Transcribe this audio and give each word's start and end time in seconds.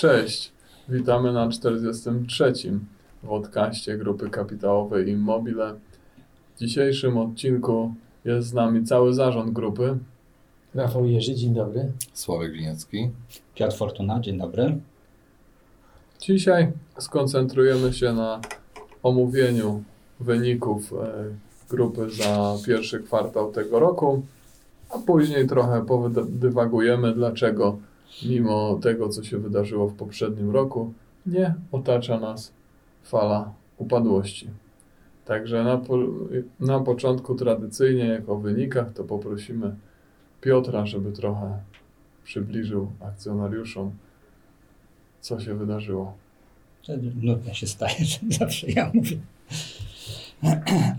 Cześć, 0.00 0.52
witamy 0.88 1.32
na 1.32 1.48
43. 1.48 2.52
podcaście 3.22 3.98
Grupy 3.98 4.30
Kapitałowej 4.30 5.08
Immobile. 5.08 5.74
W 6.56 6.58
dzisiejszym 6.58 7.18
odcinku 7.18 7.94
jest 8.24 8.48
z 8.48 8.52
nami 8.52 8.84
cały 8.84 9.14
zarząd 9.14 9.52
grupy. 9.52 9.98
Rafał 10.74 11.06
Jerzy, 11.06 11.34
dzień 11.34 11.54
dobry. 11.54 11.92
Sławek 12.12 12.52
Gliniecki. 12.52 13.10
Piotr 13.54 13.76
Fortuna, 13.76 14.20
dzień 14.20 14.38
dobry. 14.38 14.78
Dzisiaj 16.20 16.72
skoncentrujemy 16.98 17.92
się 17.92 18.12
na 18.12 18.40
omówieniu 19.02 19.82
wyników 20.20 20.92
e, 20.92 21.24
grupy 21.70 22.10
za 22.10 22.56
pierwszy 22.66 23.00
kwartał 23.00 23.52
tego 23.52 23.78
roku, 23.80 24.22
a 24.90 24.98
później 24.98 25.46
trochę 25.46 25.86
powydywagujemy, 25.86 27.14
dlaczego 27.14 27.78
mimo 28.22 28.78
tego, 28.82 29.08
co 29.08 29.24
się 29.24 29.38
wydarzyło 29.38 29.88
w 29.88 29.94
poprzednim 29.94 30.50
roku, 30.50 30.92
nie 31.26 31.54
otacza 31.72 32.20
nas 32.20 32.52
fala 33.02 33.52
upadłości. 33.76 34.50
Także 35.24 35.64
na, 35.64 35.78
po, 35.78 35.98
na 36.60 36.80
początku 36.80 37.34
tradycyjnie, 37.34 38.04
jak 38.04 38.28
o 38.28 38.36
wynikach, 38.36 38.92
to 38.92 39.04
poprosimy 39.04 39.76
Piotra, 40.40 40.86
żeby 40.86 41.12
trochę 41.12 41.58
przybliżył 42.24 42.90
akcjonariuszom, 43.00 43.90
co 45.20 45.40
się 45.40 45.54
wydarzyło. 45.54 46.14
Nudne 47.22 47.54
się 47.54 47.66
staje, 47.66 47.96
zawsze 48.40 48.70
ja 48.70 48.90
mówię. 48.94 49.16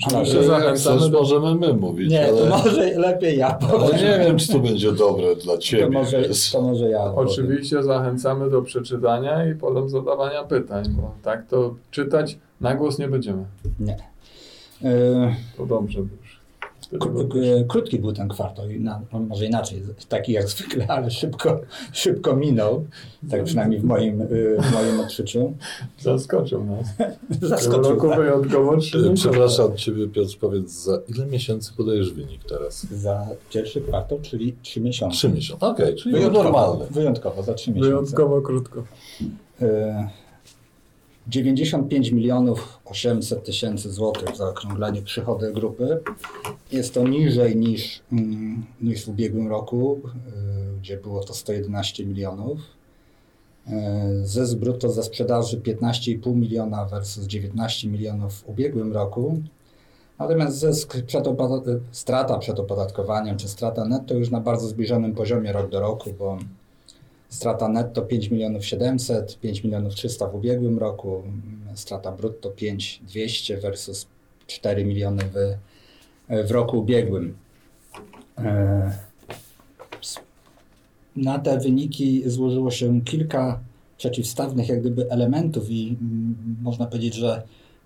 Oczywiście 0.07 0.37
Ale 0.39 0.43
zachęcamy 0.45 1.09
do- 1.09 1.19
możemy 1.19 1.55
my 1.55 1.73
mówić, 1.73 2.11
Nie, 2.11 2.27
ale, 2.27 2.37
to 2.37 2.45
może 2.45 2.93
lepiej 2.99 3.37
ja 3.37 3.57
ale 3.59 3.69
powiem. 3.69 3.97
nie 3.97 4.19
wiem, 4.25 4.37
czy 4.37 4.47
to 4.47 4.59
będzie 4.59 4.91
dobre 4.91 5.35
dla 5.35 5.57
ciebie. 5.57 5.83
To 5.83 5.89
może, 5.91 6.21
to 6.51 6.61
może 6.61 6.89
ja 6.89 6.99
powiem. 6.99 7.27
Oczywiście 7.29 7.83
zachęcamy 7.83 8.49
do 8.49 8.61
przeczytania 8.61 9.45
i 9.45 9.55
potem 9.55 9.89
zadawania 9.89 10.43
pytań, 10.43 10.85
bo 10.89 11.11
tak 11.23 11.47
to 11.47 11.75
czytać 11.91 12.37
na 12.61 12.75
głos 12.75 12.99
nie 12.99 13.07
będziemy. 13.07 13.45
Nie. 13.79 13.97
To 15.57 15.65
dobrze 15.65 15.99
Krótki 17.67 17.99
był 17.99 18.13
ten 18.13 18.29
kwartał, 18.29 18.65
no 19.13 19.19
może 19.19 19.45
inaczej, 19.45 19.83
taki 20.09 20.31
jak 20.31 20.49
zwykle, 20.49 20.87
ale 20.87 21.11
szybko, 21.11 21.61
szybko 21.93 22.35
minął, 22.35 22.85
tak 23.29 23.43
przynajmniej 23.43 23.79
w 23.79 23.83
moim, 23.83 24.21
y, 24.21 24.57
w 24.61 24.73
moim 24.73 24.99
odczuciu. 24.99 25.53
Zaskoczył 25.99 26.65
nas. 26.65 26.87
Zaskoczył. 27.41 27.81
roku 27.83 28.09
tak. 28.09 28.19
wyjątkowo 28.19 28.75
E. 28.75 29.13
Przepraszam 29.15 29.77
Ciebie, 29.77 30.07
Piotr, 30.07 30.37
powiedz, 30.39 30.71
za 30.71 30.99
ile 31.07 31.25
miesięcy 31.25 31.73
podajesz 31.77 32.13
wynik 32.13 32.43
teraz? 32.43 32.87
Za 32.91 33.27
pierwszy 33.49 33.81
kwartał, 33.81 34.19
czyli 34.21 34.55
trzy 34.61 34.81
miesiące. 34.81 35.17
Trzy 35.17 35.29
miesiące. 35.29 35.65
Okej, 35.65 35.95
czyli 35.95 36.15
Wyjątkowo, 36.15 36.43
normalne. 36.43 36.85
wyjątkowo, 36.91 37.43
za 37.43 37.53
trzy 37.53 37.71
miesiące. 37.71 37.89
Wyjątkowo 37.89 38.41
krótko. 38.41 38.83
E, 39.61 40.09
95 41.27 42.11
milionów 42.11 42.79
800 42.85 43.43
tysięcy 43.43 43.91
złotych 43.91 44.29
w 44.29 44.37
zaokrągleniu 44.37 45.01
przychody 45.03 45.53
grupy. 45.53 45.99
Jest 46.71 46.93
to 46.93 47.07
niżej 47.07 47.55
niż, 47.57 48.01
mm, 48.11 48.65
niż 48.81 49.05
w 49.05 49.09
ubiegłym 49.09 49.47
roku, 49.47 49.99
e, 50.05 50.79
gdzie 50.79 50.97
było 50.97 51.23
to 51.23 51.33
111 51.33 52.05
milionów. 52.05 52.59
E, 53.67 54.09
Zysk 54.23 54.57
brutto 54.57 54.89
ze 54.89 55.03
sprzedaży 55.03 55.57
15,5 55.57 56.35
miliona 56.35 56.85
versus 56.85 57.25
19 57.27 57.89
milionów 57.89 58.33
w 58.33 58.49
ubiegłym 58.49 58.93
roku. 58.93 59.41
Natomiast 60.19 60.57
zysk 60.57 61.01
przed 61.05 61.27
opada- 61.27 61.79
strata 61.91 62.37
przed 62.37 62.59
opodatkowaniem 62.59 63.37
czy 63.37 63.47
strata 63.47 63.85
netto 63.85 64.13
już 64.13 64.29
na 64.29 64.39
bardzo 64.41 64.67
zbliżonym 64.67 65.15
poziomie 65.15 65.51
rok 65.51 65.69
do 65.69 65.79
roku, 65.79 66.09
bo 66.19 66.37
Strata 67.31 67.67
netto 67.67 68.01
5 68.01 68.31
milionów 68.31 68.65
700, 68.65 69.39
5 69.39 69.63
milionów 69.63 69.95
300 69.95 70.27
w 70.27 70.35
ubiegłym 70.35 70.79
roku, 70.79 71.23
strata 71.75 72.11
brutto 72.11 72.49
5 72.49 73.01
200 73.07 73.57
versus 73.57 74.07
4 74.47 74.85
miliony 74.85 75.23
w, 75.23 75.57
w 76.47 76.51
roku 76.51 76.79
ubiegłym. 76.79 77.37
E, 78.37 78.91
Na 81.15 81.39
te 81.39 81.59
wyniki 81.59 82.23
złożyło 82.25 82.71
się 82.71 83.01
kilka 83.01 83.59
przeciwstawnych 83.97 84.69
jak 84.69 84.79
gdyby 84.79 85.11
elementów 85.11 85.69
i 85.69 85.97
można 86.61 86.85
powiedzieć, 86.85 87.15
że, 87.15 87.43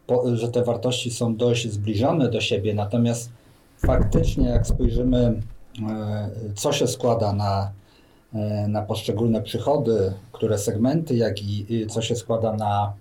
po, 0.07 0.35
że 0.35 0.47
te 0.47 0.63
wartości 0.63 1.11
są 1.11 1.35
dość 1.35 1.72
zbliżone 1.72 2.29
do 2.29 2.41
siebie, 2.41 2.73
natomiast 2.73 3.29
faktycznie 3.78 4.50
jak 4.50 4.67
spojrzymy, 4.67 5.41
e, 5.89 6.29
co 6.55 6.73
się 6.73 6.88
składa 6.88 7.34
na 7.34 7.72
na 8.68 8.81
poszczególne 8.81 9.41
przychody, 9.41 10.13
które 10.31 10.57
segmenty, 10.57 11.16
jak 11.16 11.44
i 11.44 11.88
co 11.88 12.01
się 12.01 12.16
składa 12.16 12.53
na, 12.53 12.94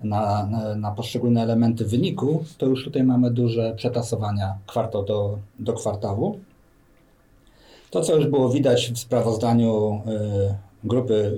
na, 0.00 0.48
na, 0.76 0.90
poszczególne 0.90 1.42
elementy 1.42 1.84
wyniku, 1.84 2.44
to 2.58 2.66
już 2.66 2.84
tutaj 2.84 3.02
mamy 3.02 3.30
duże 3.30 3.74
przetasowania 3.76 4.54
kwartał 4.66 5.04
do, 5.04 5.38
do 5.58 5.72
kwartału. 5.72 6.40
To, 7.90 8.00
co 8.00 8.16
już 8.16 8.26
było 8.26 8.48
widać 8.50 8.92
w 8.92 8.98
sprawozdaniu 8.98 10.02
e, 10.06 10.54
grupy, 10.84 11.36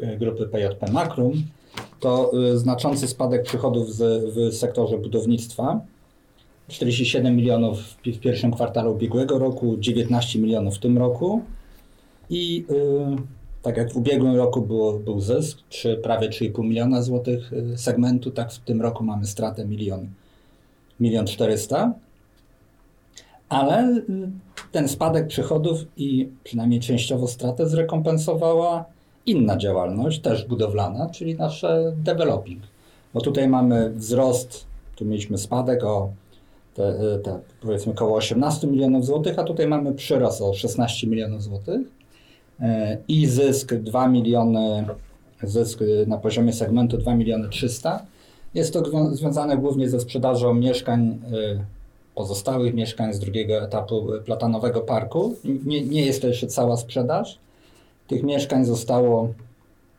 e, 0.00 0.16
grupy 0.16 0.46
PJP 0.46 0.90
Makrum, 0.92 1.32
to 2.00 2.30
e, 2.52 2.58
znaczący 2.58 3.08
spadek 3.08 3.42
przychodów 3.42 3.94
z, 3.94 4.24
w 4.34 4.56
sektorze 4.56 4.98
budownictwa. 4.98 5.80
47 6.68 7.36
milionów 7.36 7.78
w 7.78 8.18
pierwszym 8.20 8.52
kwartale 8.52 8.90
ubiegłego 8.90 9.38
roku, 9.38 9.76
19 9.78 10.38
milionów 10.38 10.76
w 10.76 10.78
tym 10.78 10.98
roku. 10.98 11.42
I 12.30 12.64
y, 12.70 13.38
tak 13.62 13.76
jak 13.76 13.92
w 13.92 13.96
ubiegłym 13.96 14.36
roku 14.36 14.62
było, 14.62 14.92
był 14.92 15.20
zysk, 15.20 15.58
czy 15.68 15.96
prawie 15.96 16.28
3,5 16.28 16.64
miliona 16.64 17.02
złotych 17.02 17.52
y, 17.52 17.78
segmentu, 17.78 18.30
tak 18.30 18.52
w 18.52 18.58
tym 18.58 18.82
roku 18.82 19.04
mamy 19.04 19.26
stratę 19.26 19.64
milion, 19.64 20.08
milion 21.00 21.26
400. 21.26 21.94
Ale 23.48 23.88
y, 23.88 24.02
ten 24.72 24.88
spadek 24.88 25.26
przychodów 25.26 25.78
i 25.96 26.28
przynajmniej 26.44 26.80
częściowo 26.80 27.28
stratę 27.28 27.68
zrekompensowała 27.68 28.84
inna 29.26 29.56
działalność, 29.56 30.20
też 30.20 30.44
budowlana, 30.46 31.10
czyli 31.10 31.34
nasze 31.34 31.92
developing. 31.96 32.62
Bo 33.14 33.20
tutaj 33.20 33.48
mamy 33.48 33.90
wzrost, 33.90 34.66
tu 34.96 35.04
mieliśmy 35.04 35.38
spadek 35.38 35.84
o 35.84 36.10
te, 36.74 37.18
te 37.24 37.40
powiedzmy 37.60 37.92
około 37.92 38.16
18 38.16 38.66
milionów 38.66 39.06
złotych, 39.06 39.38
a 39.38 39.44
tutaj 39.44 39.66
mamy 39.66 39.94
przyrost 39.94 40.42
o 40.42 40.54
16 40.54 41.06
milionów 41.06 41.42
złotych 41.42 41.97
i 43.08 43.26
zysk 43.26 43.74
2 43.74 44.08
miliony, 44.08 44.86
zysk 45.42 45.80
na 46.06 46.18
poziomie 46.18 46.52
segmentu 46.52 46.98
2 46.98 47.14
miliony 47.14 47.48
300. 47.48 48.06
Jest 48.54 48.72
to 48.72 48.82
związane 49.14 49.56
głównie 49.56 49.88
ze 49.88 50.00
sprzedażą 50.00 50.54
mieszkań, 50.54 51.20
y, 51.32 51.64
pozostałych 52.14 52.74
mieszkań 52.74 53.12
z 53.14 53.18
drugiego 53.18 53.62
etapu 53.62 54.14
y, 54.14 54.20
platanowego 54.20 54.80
parku. 54.80 55.34
Nie, 55.44 55.84
nie 55.84 56.06
jest 56.06 56.22
to 56.22 56.28
jeszcze 56.28 56.46
cała 56.46 56.76
sprzedaż. 56.76 57.38
Tych 58.06 58.22
mieszkań 58.22 58.64
zostało 58.64 59.34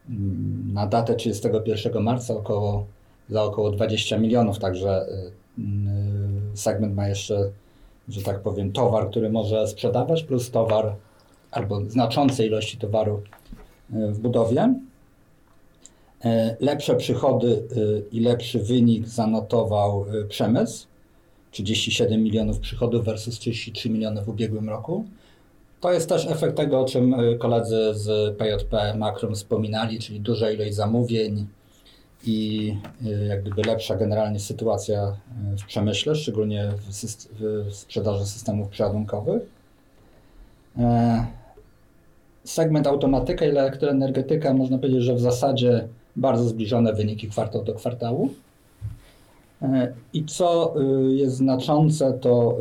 mm, 0.10 0.74
na 0.74 0.88
datę 0.88 1.16
31 1.16 2.04
marca 2.04 2.34
około, 2.34 2.86
za 3.30 3.44
około 3.44 3.72
20 3.72 4.18
milionów, 4.18 4.60
także 4.60 5.06
y, 5.58 5.62
segment 6.54 6.96
ma 6.96 7.08
jeszcze, 7.08 7.50
że 8.10 8.22
tak 8.22 8.40
powiem, 8.40 8.72
towar, 8.72 9.10
który 9.10 9.30
może 9.30 9.68
sprzedawać, 9.68 10.24
plus 10.24 10.52
towar 10.52 10.96
albo 11.52 11.86
znaczące 11.86 12.46
ilości 12.46 12.78
towaru 12.78 13.22
y, 13.94 14.12
w 14.12 14.20
budowie. 14.20 14.74
E, 16.26 16.56
Lepsze 16.60 16.96
przychody 16.96 17.48
y, 17.48 18.06
i 18.12 18.20
lepszy 18.20 18.60
wynik 18.60 19.08
zanotował 19.08 20.06
przemysł. 20.30 20.88
37 21.52 22.24
milionów 22.24 22.60
przychodów 22.60 23.06
versus 23.06 23.40
33 23.40 23.90
miliony 23.90 24.22
w 24.22 24.30
ubiegłym 24.30 24.70
roku. 24.70 25.06
To 25.82 25.94
jest 25.94 26.10
też 26.10 26.28
efekt 26.28 26.58
tego, 26.58 26.80
o 26.82 26.86
czym 26.86 27.16
koledzy 27.40 27.94
z 27.94 28.38
PJP 28.38 28.94
Makrum 28.98 29.36
wspominali, 29.36 30.00
czyli 30.00 30.20
duża 30.20 30.52
ilość 30.52 30.76
zamówień 30.76 31.48
i 32.26 32.76
jak 33.30 33.42
gdyby 33.42 33.62
lepsza 33.62 33.96
generalnie 33.96 34.40
sytuacja 34.40 35.16
w 35.64 35.66
przemyśle, 35.66 36.16
szczególnie 36.16 36.72
w, 36.78 36.92
syst- 36.92 37.30
w 37.40 37.74
sprzedaży 37.76 38.26
systemów 38.26 38.70
przeładunkowych. 38.70 39.42
E, 42.46 42.48
Segment 42.48 42.88
automatyka 42.88 43.46
i 43.46 43.50
elektroenergetyka 43.50 44.54
można 44.54 44.78
powiedzieć, 44.78 45.04
że 45.04 45.16
w 45.16 45.20
zasadzie 45.20 45.88
bardzo 46.16 46.44
zbliżone 46.44 46.94
wyniki 46.94 47.28
kwartał 47.28 47.64
do 47.64 47.74
kwartału. 47.74 48.30
E, 49.62 49.94
I 50.14 50.26
co 50.26 50.76
y, 50.82 51.16
jest 51.16 51.36
znaczące, 51.36 52.14
to 52.14 52.58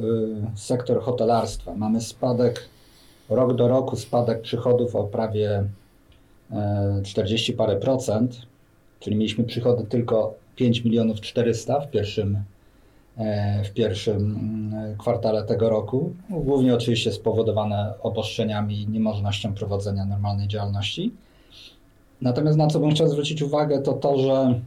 y, 0.55 0.59
sektor 0.59 1.01
hotelarstwa. 1.01 1.75
Mamy 1.75 2.01
spadek 2.01 2.69
rok 3.29 3.55
do 3.57 3.69
roku, 3.69 3.97
spadek 3.97 4.41
przychodów 4.43 4.97
o 4.97 5.05
prawie 5.05 5.65
e, 6.53 7.01
40 7.05 7.53
parę 7.53 7.77
procent, 7.77 8.43
czyli 9.01 9.17
mieliśmy 9.17 9.45
przychody 9.45 9.85
tylko 9.85 10.35
5 10.57 10.85
milionów 10.85 11.21
400 11.21 11.81
w 11.81 11.91
pierwszym, 11.91 12.37
e, 12.37 12.43
w 13.65 13.70
pierwszym 13.75 14.17
mm, 14.17 14.97
kwartale 14.99 15.43
tego 15.44 15.69
roku. 15.69 16.15
Głównie 16.31 16.75
oczywiście 16.75 17.12
spowodowane 17.12 17.94
obostrzeniami 18.03 18.82
i 18.82 18.88
niemożnością 18.88 19.55
prowadzenia 19.55 20.05
normalnej 20.05 20.49
działalności. 20.49 21.12
Natomiast 22.20 22.59
na 22.59 22.67
co 22.67 22.81
bym 22.81 22.91
chciał 22.91 23.09
zwrócić 23.09 23.43
uwagę, 23.43 23.82
to 23.82 23.93
to, 23.93 24.19
że 24.19 24.61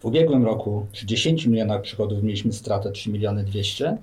w 0.00 0.04
ubiegłym 0.04 0.44
roku 0.44 0.86
przy 0.92 1.06
10 1.06 1.46
milionach 1.46 1.82
przychodów 1.82 2.22
mieliśmy 2.22 2.52
stratę 2.52 2.92
3 2.92 3.10
miliony 3.10 3.44
200. 3.44 3.98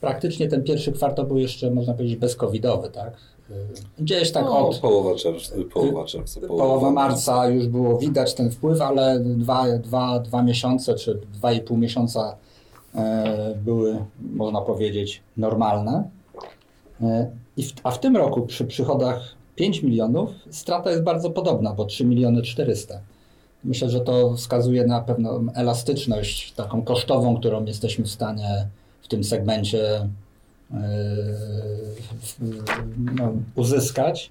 Praktycznie 0.00 0.48
ten 0.48 0.62
pierwszy 0.62 0.92
kwartał 0.92 1.26
był 1.26 1.38
jeszcze, 1.38 1.70
można 1.70 1.94
powiedzieć, 1.94 2.16
bezcovidowy, 2.16 2.88
tak? 2.90 3.12
Y, 3.50 3.54
Gdzieś 3.98 4.32
tak 4.32 4.44
no, 4.44 4.68
od 4.68 4.78
Połowa 4.78 5.14
czerwca, 5.14 5.54
połowa 5.72 6.04
czerwca. 6.04 6.40
połowa 6.40 6.90
marca 6.90 7.48
już 7.48 7.66
było 7.66 7.98
widać 7.98 8.34
ten 8.34 8.50
wpływ, 8.50 8.80
ale 8.80 9.20
dwa, 9.20 9.78
dwa, 9.78 10.18
dwa 10.18 10.42
miesiące 10.42 10.94
czy 10.94 11.20
dwa 11.32 11.52
i 11.52 11.60
pół 11.60 11.76
miesiąca 11.76 12.20
e, 12.30 12.53
były, 13.56 14.04
można 14.34 14.60
powiedzieć, 14.60 15.22
normalne. 15.36 16.08
E, 17.02 17.30
a 17.82 17.90
w 17.90 18.00
tym 18.00 18.16
roku 18.16 18.42
przy 18.46 18.64
przychodach 18.64 19.34
5 19.56 19.82
milionów 19.82 20.30
strata 20.50 20.90
jest 20.90 21.02
bardzo 21.02 21.30
podobna, 21.30 21.72
bo 21.72 21.84
3 21.84 22.04
miliony 22.04 22.42
400. 22.42 23.00
Myślę, 23.64 23.90
że 23.90 24.00
to 24.00 24.34
wskazuje 24.34 24.86
na 24.86 25.00
pewną 25.00 25.46
elastyczność 25.54 26.52
taką 26.52 26.82
kosztową, 26.82 27.36
którą 27.36 27.64
jesteśmy 27.64 28.04
w 28.04 28.10
stanie 28.10 28.68
w 29.02 29.08
tym 29.08 29.24
segmencie 29.24 30.08
e, 30.72 30.78
no, 33.14 33.32
uzyskać. 33.54 34.30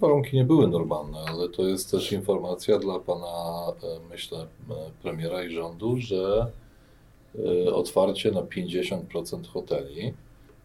Warunki 0.00 0.36
nie 0.36 0.44
były 0.44 0.68
normalne, 0.68 1.18
ale 1.18 1.48
to 1.48 1.62
jest 1.62 1.90
też 1.90 2.12
informacja 2.12 2.78
dla 2.78 2.98
pana, 2.98 3.26
e, 3.82 4.08
myślę, 4.10 4.38
e, 4.38 4.46
premiera 5.02 5.44
i 5.44 5.54
rządu, 5.54 5.96
że 5.96 6.46
e, 6.46 6.61
otwarcie 7.72 8.30
na 8.30 8.40
50% 8.42 9.46
hoteli 9.46 10.12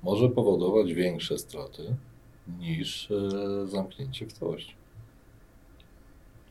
może 0.03 0.29
powodować 0.29 0.93
większe 0.93 1.37
straty 1.37 1.95
niż 2.59 3.11
e, 3.11 3.67
zamknięcie 3.67 4.25
w 4.25 4.33
całości. 4.33 4.75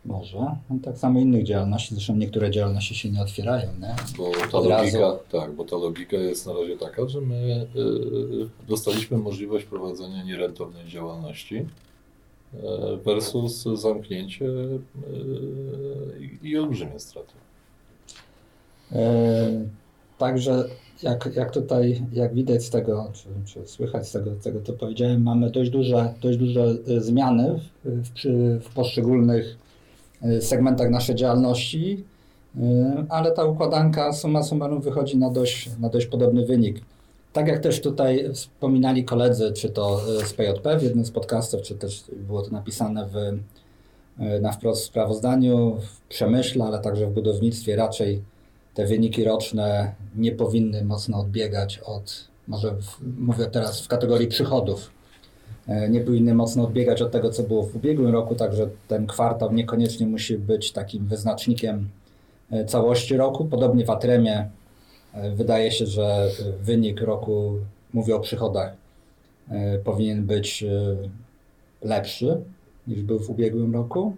Może. 0.05 0.39
No, 0.39 0.79
tak 0.83 0.99
samo 0.99 1.21
innych 1.21 1.45
działalności, 1.45 1.95
zresztą 1.95 2.17
niektóre 2.17 2.51
działalności 2.51 2.95
się 2.95 3.11
nie 3.11 3.23
otwierają, 3.23 3.69
nie? 3.81 3.95
Bo 4.17 4.31
ta 4.51 4.59
Od 4.59 4.67
razu. 4.67 4.99
logika, 4.99 5.25
tak, 5.31 5.53
bo 5.53 5.65
ta 5.65 5.77
logika 5.77 6.17
jest 6.17 6.47
na 6.47 6.53
razie 6.53 6.77
taka, 6.77 7.09
że 7.09 7.21
my 7.21 7.67
e, 8.65 8.67
dostaliśmy 8.69 9.19
możliwość 9.19 9.65
prowadzenia 9.65 10.25
nierentownej 10.25 10.89
działalności 10.89 11.57
e, 11.57 12.97
versus 13.05 13.63
zamknięcie 13.63 14.45
e, 14.47 16.21
i, 16.21 16.49
i 16.51 16.59
olbrzymie 16.59 17.01
straty. 17.01 17.33
Także 20.19 20.65
jak, 21.03 21.31
jak 21.35 21.51
tutaj, 21.51 22.03
jak 22.13 22.35
widać 22.35 22.65
z 22.65 22.71
tego, 22.71 23.11
czy, 23.13 23.29
czy 23.45 23.69
słychać 23.69 24.09
z 24.09 24.13
tego, 24.13 24.31
tego, 24.43 24.61
co 24.63 24.73
powiedziałem, 24.73 25.23
mamy 25.23 25.51
dość 25.51 25.71
duże, 25.71 26.15
dość 26.23 26.39
duże 26.39 26.75
e, 26.89 27.01
zmiany 27.01 27.61
w, 27.85 28.01
w, 28.01 28.65
w 28.65 28.75
poszczególnych 28.75 29.59
e, 30.23 30.41
segmentach 30.41 30.91
naszej 30.91 31.15
działalności, 31.15 32.05
e, 32.61 33.07
ale 33.09 33.33
ta 33.33 33.45
układanka 33.45 34.13
summa 34.13 34.43
summarum 34.43 34.81
wychodzi 34.81 35.19
na 35.19 35.31
dość, 35.31 35.71
na 35.81 35.89
dość 35.89 36.07
podobny 36.07 36.47
wynik. 36.47 36.81
Tak 37.33 37.49
jak 37.49 37.61
też 37.61 37.81
tutaj 37.81 38.31
wspominali 38.33 39.05
koledzy, 39.05 39.53
czy 39.53 39.69
to 39.69 40.01
z 40.25 40.33
PJP 40.33 40.79
w 40.79 40.83
jednym 40.83 41.05
z 41.05 41.11
podcastów, 41.11 41.63
czy 41.63 41.75
też 41.75 42.05
było 42.17 42.43
to 42.43 42.51
napisane 42.51 43.07
w, 43.07 43.15
na 44.41 44.53
wprost 44.53 44.83
w 44.83 44.87
sprawozdaniu, 44.87 45.77
w 45.81 46.09
przemyśle, 46.09 46.65
ale 46.65 46.79
także 46.79 47.07
w 47.07 47.13
budownictwie 47.13 47.77
raczej 47.77 48.23
te 48.77 48.87
wyniki 48.87 49.25
roczne 49.25 49.95
nie 50.17 50.33
powinny 50.33 50.85
mocno 50.85 51.21
odbiegać 51.21 51.79
od, 51.79 52.29
może 52.49 52.71
w, 52.71 53.19
mówię 53.19 53.47
teraz 53.47 53.81
w 53.81 53.89
kategorii 53.89 54.29
przychodów, 54.29 54.91
e, 55.69 55.89
nie 55.89 56.01
powinny 56.01 56.35
mocno 56.35 56.65
odbiegać 56.65 57.03
od 57.03 57.11
tego, 57.11 57.31
co 57.31 57.43
było 57.43 57.63
w 57.63 57.77
ubiegłym 57.77 58.13
roku, 58.13 58.35
także 58.35 58.69
ten 58.89 59.07
kwartał 59.07 59.53
niekoniecznie 59.53 60.07
musi 60.07 60.39
być 60.39 60.73
takim 60.73 61.07
wyznacznikiem 61.07 61.89
e, 62.51 62.65
całości 62.65 63.17
roku. 63.17 63.45
Podobnie 63.45 63.85
w 63.85 63.91
Atremie 63.91 64.51
e, 65.15 65.31
wydaje 65.31 65.71
się, 65.71 65.87
że 65.87 66.29
wynik 66.61 67.01
roku, 67.01 67.53
mówię 67.93 68.17
o 68.17 68.21
przychodach, 68.21 68.77
powinien 69.85 70.27
być 70.27 70.65
lepszy 71.83 72.41
niż 72.87 73.03
był 73.03 73.19
w 73.19 73.31
ubiegłym 73.31 73.75
roku. 73.75 74.17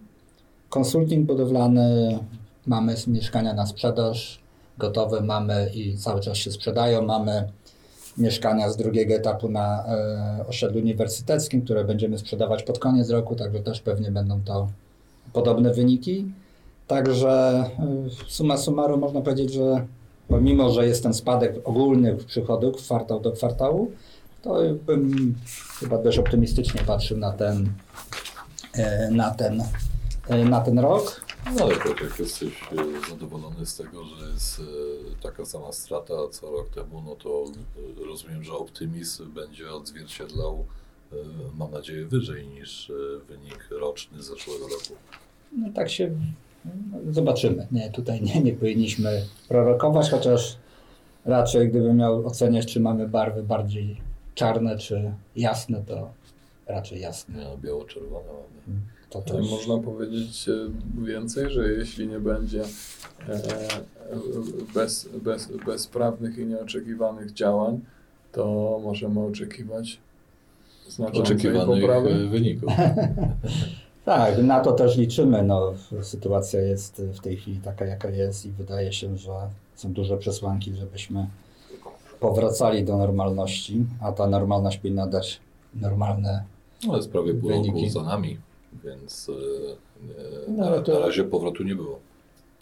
Konsulting 0.69 1.27
budowlany, 1.27 2.19
mamy 2.67 2.95
mieszkania 3.07 3.55
na 3.55 3.67
sprzedaż 3.67 4.41
gotowe, 4.79 5.21
mamy 5.21 5.71
i 5.75 5.97
cały 5.97 6.21
czas 6.21 6.37
się 6.37 6.53
sprzedają, 6.53 7.03
mamy 7.03 7.49
mieszkania 8.19 8.71
z 8.71 8.77
drugiego 8.77 9.15
etapu 9.15 9.49
na 9.49 9.85
e, 9.87 10.45
osiedlu 10.49 10.81
uniwersyteckim, 10.81 11.63
które 11.63 11.85
będziemy 11.85 12.19
sprzedawać 12.19 12.63
pod 12.63 12.79
koniec 12.79 13.11
roku, 13.11 13.37
także 13.37 13.61
też 13.61 13.81
pewnie 13.81 14.11
będą 14.11 14.41
to 14.41 14.69
podobne 15.33 15.75
wyniki. 15.75 16.27
Także 16.87 17.31
e, 17.31 18.09
summa 18.29 18.57
summarum 18.57 19.01
można 19.01 19.21
powiedzieć, 19.21 19.53
że 19.53 19.87
pomimo, 20.29 20.71
że 20.71 20.87
jest 20.87 21.03
ten 21.03 21.15
spadek 21.15 21.55
ogólny 21.65 22.17
przychodów 22.17 22.77
kwartał 22.77 23.21
do 23.21 23.33
kwartału, 23.33 23.91
to 24.43 24.57
bym 24.87 25.35
chyba 25.81 26.03
dość 26.03 26.19
optymistycznie 26.19 26.81
patrzył 26.87 27.19
na 27.19 27.33
ten, 27.33 27.73
e, 28.75 29.11
na 29.11 29.31
ten, 29.31 29.63
na 30.45 30.61
ten 30.61 30.79
rok. 30.79 31.28
No 31.56 31.65
ale 31.65 31.75
jak 31.75 32.19
jesteś 32.19 32.53
e, 32.53 33.11
zadowolony 33.11 33.67
z 33.67 33.77
tego, 33.77 34.05
że 34.05 34.31
jest 34.31 34.61
e, 34.61 35.23
taka 35.23 35.45
sama 35.45 35.73
strata 35.73 36.15
co 36.31 36.50
rok 36.50 36.71
temu, 36.71 37.03
no 37.06 37.15
to 37.17 37.45
e, 38.03 38.05
rozumiem, 38.05 38.45
że 38.45 38.53
optymizm 38.53 39.33
będzie 39.33 39.71
odzwierciedlał, 39.71 40.65
mam 41.59 41.71
nadzieję, 41.71 42.06
wyżej 42.06 42.49
niż 42.49 42.93
wynik 43.29 43.69
roczny 43.71 44.23
z 44.23 44.27
zeszłego 44.27 44.65
roku. 44.65 44.95
No 45.53 45.69
tak 45.75 45.91
się 45.91 46.11
no, 46.65 47.12
zobaczymy. 47.12 47.67
Nie, 47.73 47.91
tutaj 47.91 48.23
nie, 48.23 48.41
nie 48.41 48.53
powinniśmy 48.53 49.25
prorokować, 49.49 50.11
chociaż 50.11 50.59
raczej 51.25 51.69
gdybym 51.69 51.97
miał 51.97 52.27
oceniać, 52.27 52.67
czy 52.67 52.81
mamy 52.81 53.09
barwy 53.09 53.43
bardziej 53.43 54.00
czarne 54.35 54.79
czy 54.79 55.12
jasne, 55.37 55.83
to 55.87 56.11
raczej 56.67 57.00
jasne. 57.00 57.35
Nie, 57.39 57.59
biało-czerwone 57.59 58.27
mamy. 58.27 58.81
To 59.11 59.23
Ale 59.31 59.39
też. 59.43 59.51
można 59.51 59.79
powiedzieć 59.79 60.49
e, 60.49 60.53
więcej, 61.05 61.51
że 61.51 61.73
jeśli 61.73 62.09
nie 62.09 62.19
będzie 62.21 62.63
e, 63.29 63.33
e, 63.33 63.69
bez, 64.75 65.09
bez, 65.23 65.49
bezprawnych 65.67 66.39
i 66.39 66.47
nieoczekiwanych 66.47 67.33
działań, 67.33 67.81
to 68.33 68.81
możemy 68.85 69.21
oczekiwać 69.21 69.99
znaczącej 70.89 71.23
Oczekiwanych 71.23 71.81
poprawy. 71.81 72.29
wyników. 72.29 72.73
Tak, 74.05 74.43
na 74.43 74.61
to 74.61 74.73
też 74.73 74.97
liczymy. 74.97 75.43
No, 75.43 75.73
sytuacja 76.03 76.61
jest 76.61 77.03
w 77.15 77.21
tej 77.21 77.37
chwili 77.37 77.61
taka, 77.61 77.85
jaka 77.87 78.11
jest 78.11 78.47
i 78.47 78.50
wydaje 78.50 78.93
się, 78.93 79.17
że 79.19 79.31
są 79.75 79.93
duże 79.93 80.17
przesłanki, 80.17 80.75
żebyśmy 80.75 81.27
powracali 82.21 82.85
do 82.85 82.97
normalności, 82.99 83.85
a 84.00 84.12
ta 84.12 84.27
normalność 84.27 84.79
powinna 84.79 85.07
dać 85.07 85.41
normalne 85.75 86.45
No, 86.87 86.95
ale 86.95 87.03
prawie 87.03 87.35
pół 87.35 87.50
roku 87.50 87.62
Wyniki. 87.62 87.91
za 87.91 88.03
nami, 88.03 88.37
więc 88.85 89.28
e, 89.28 89.32
No, 90.49 90.56
na, 90.56 90.66
ale 90.66 90.82
to- 90.82 90.92
na 90.92 91.06
razie 91.06 91.25
powrotu 91.25 91.62
nie 91.62 91.75
było. 91.75 91.99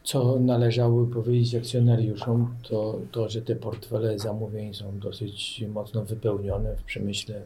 Co 0.04 0.38
należałoby 0.40 1.14
powiedzieć 1.14 1.54
akcjonariuszom, 1.54 2.54
to 2.68 2.98
to, 3.12 3.28
że 3.28 3.42
te 3.42 3.56
portfele 3.56 4.18
zamówień 4.18 4.74
są 4.74 4.98
dosyć 4.98 5.64
mocno 5.68 6.04
wypełnione 6.04 6.76
w 6.76 6.82
przemyśle. 6.82 7.42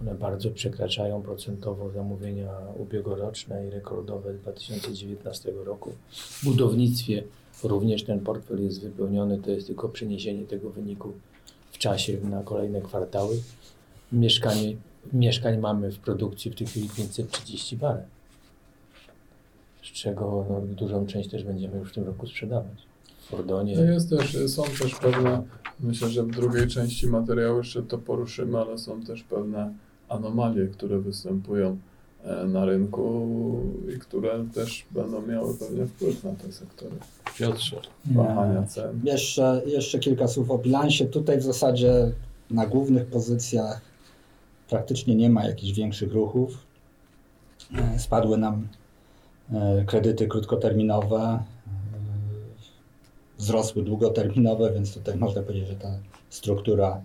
One 0.00 0.14
bardzo 0.14 0.50
przekraczają 0.50 1.22
procentowo 1.22 1.90
zamówienia 1.90 2.50
ubiegłoroczne 2.78 3.66
i 3.66 3.70
rekordowe 3.70 4.34
2019 4.34 5.52
roku. 5.64 5.90
W 6.10 6.44
budownictwie 6.44 7.22
również 7.64 8.04
ten 8.04 8.20
portfel 8.20 8.62
jest 8.64 8.80
wypełniony, 8.80 9.38
to 9.38 9.50
jest 9.50 9.66
tylko 9.66 9.88
przeniesienie 9.88 10.46
tego 10.46 10.70
wyniku 10.70 11.12
w 11.72 11.78
czasie 11.78 12.18
na 12.30 12.42
kolejne 12.42 12.80
kwartały. 12.80 13.36
Mieszkanie, 14.12 14.76
mieszkań 15.12 15.58
mamy 15.58 15.92
w 15.92 15.98
produkcji 15.98 16.50
w 16.50 16.54
tej 16.54 16.66
chwili 16.66 16.88
530 16.88 17.76
parę 17.76 18.02
z 19.82 19.92
czego 19.92 20.46
no, 20.50 20.60
dużą 20.60 21.06
część 21.06 21.30
też 21.30 21.44
będziemy 21.44 21.78
już 21.78 21.90
w 21.90 21.94
tym 21.94 22.04
roku 22.04 22.26
sprzedawać. 22.26 22.86
W 23.18 23.30
Fordonie. 23.30 23.76
No 23.76 23.82
jest 23.82 24.10
też, 24.10 24.36
są 24.46 24.62
też 24.62 24.94
pewne, 24.94 25.42
myślę, 25.80 26.08
że 26.08 26.22
w 26.22 26.30
drugiej 26.30 26.68
części 26.68 27.06
materiału 27.06 27.58
jeszcze 27.58 27.82
to 27.82 27.98
poruszymy, 27.98 28.58
ale 28.58 28.78
są 28.78 29.02
też 29.02 29.22
pewne 29.22 29.74
anomalie, 30.08 30.66
które 30.66 30.98
występują 30.98 31.78
e, 32.24 32.44
na 32.44 32.64
rynku 32.64 33.26
i 33.96 33.98
które 33.98 34.44
też 34.54 34.86
będą 34.90 35.26
miały 35.26 35.54
pewnie 35.54 35.86
wpływ 35.86 36.24
na 36.24 36.32
te 36.32 36.52
sektory. 36.52 36.96
Piotrze, 37.38 37.80
Wahania 38.04 38.62
cen. 38.62 39.00
Jeszcze, 39.04 39.62
jeszcze 39.66 39.98
kilka 39.98 40.28
słów 40.28 40.50
o 40.50 40.58
bilansie. 40.58 41.06
Tutaj 41.06 41.38
w 41.38 41.42
zasadzie 41.42 42.12
na 42.50 42.66
głównych 42.66 43.06
pozycjach 43.06 43.89
praktycznie 44.70 45.14
nie 45.14 45.30
ma 45.30 45.44
jakichś 45.44 45.72
większych 45.72 46.12
ruchów. 46.12 46.66
E, 47.74 47.98
Spadły 47.98 48.38
nam 48.38 48.68
e, 49.52 49.84
kredyty 49.84 50.28
krótkoterminowe, 50.28 51.20
e, 51.20 51.42
wzrosły 53.38 53.82
długoterminowe, 53.82 54.72
więc 54.72 54.94
tutaj 54.94 55.16
można 55.16 55.42
powiedzieć, 55.42 55.68
że 55.68 55.74
ta 55.74 55.88
struktura 56.30 57.00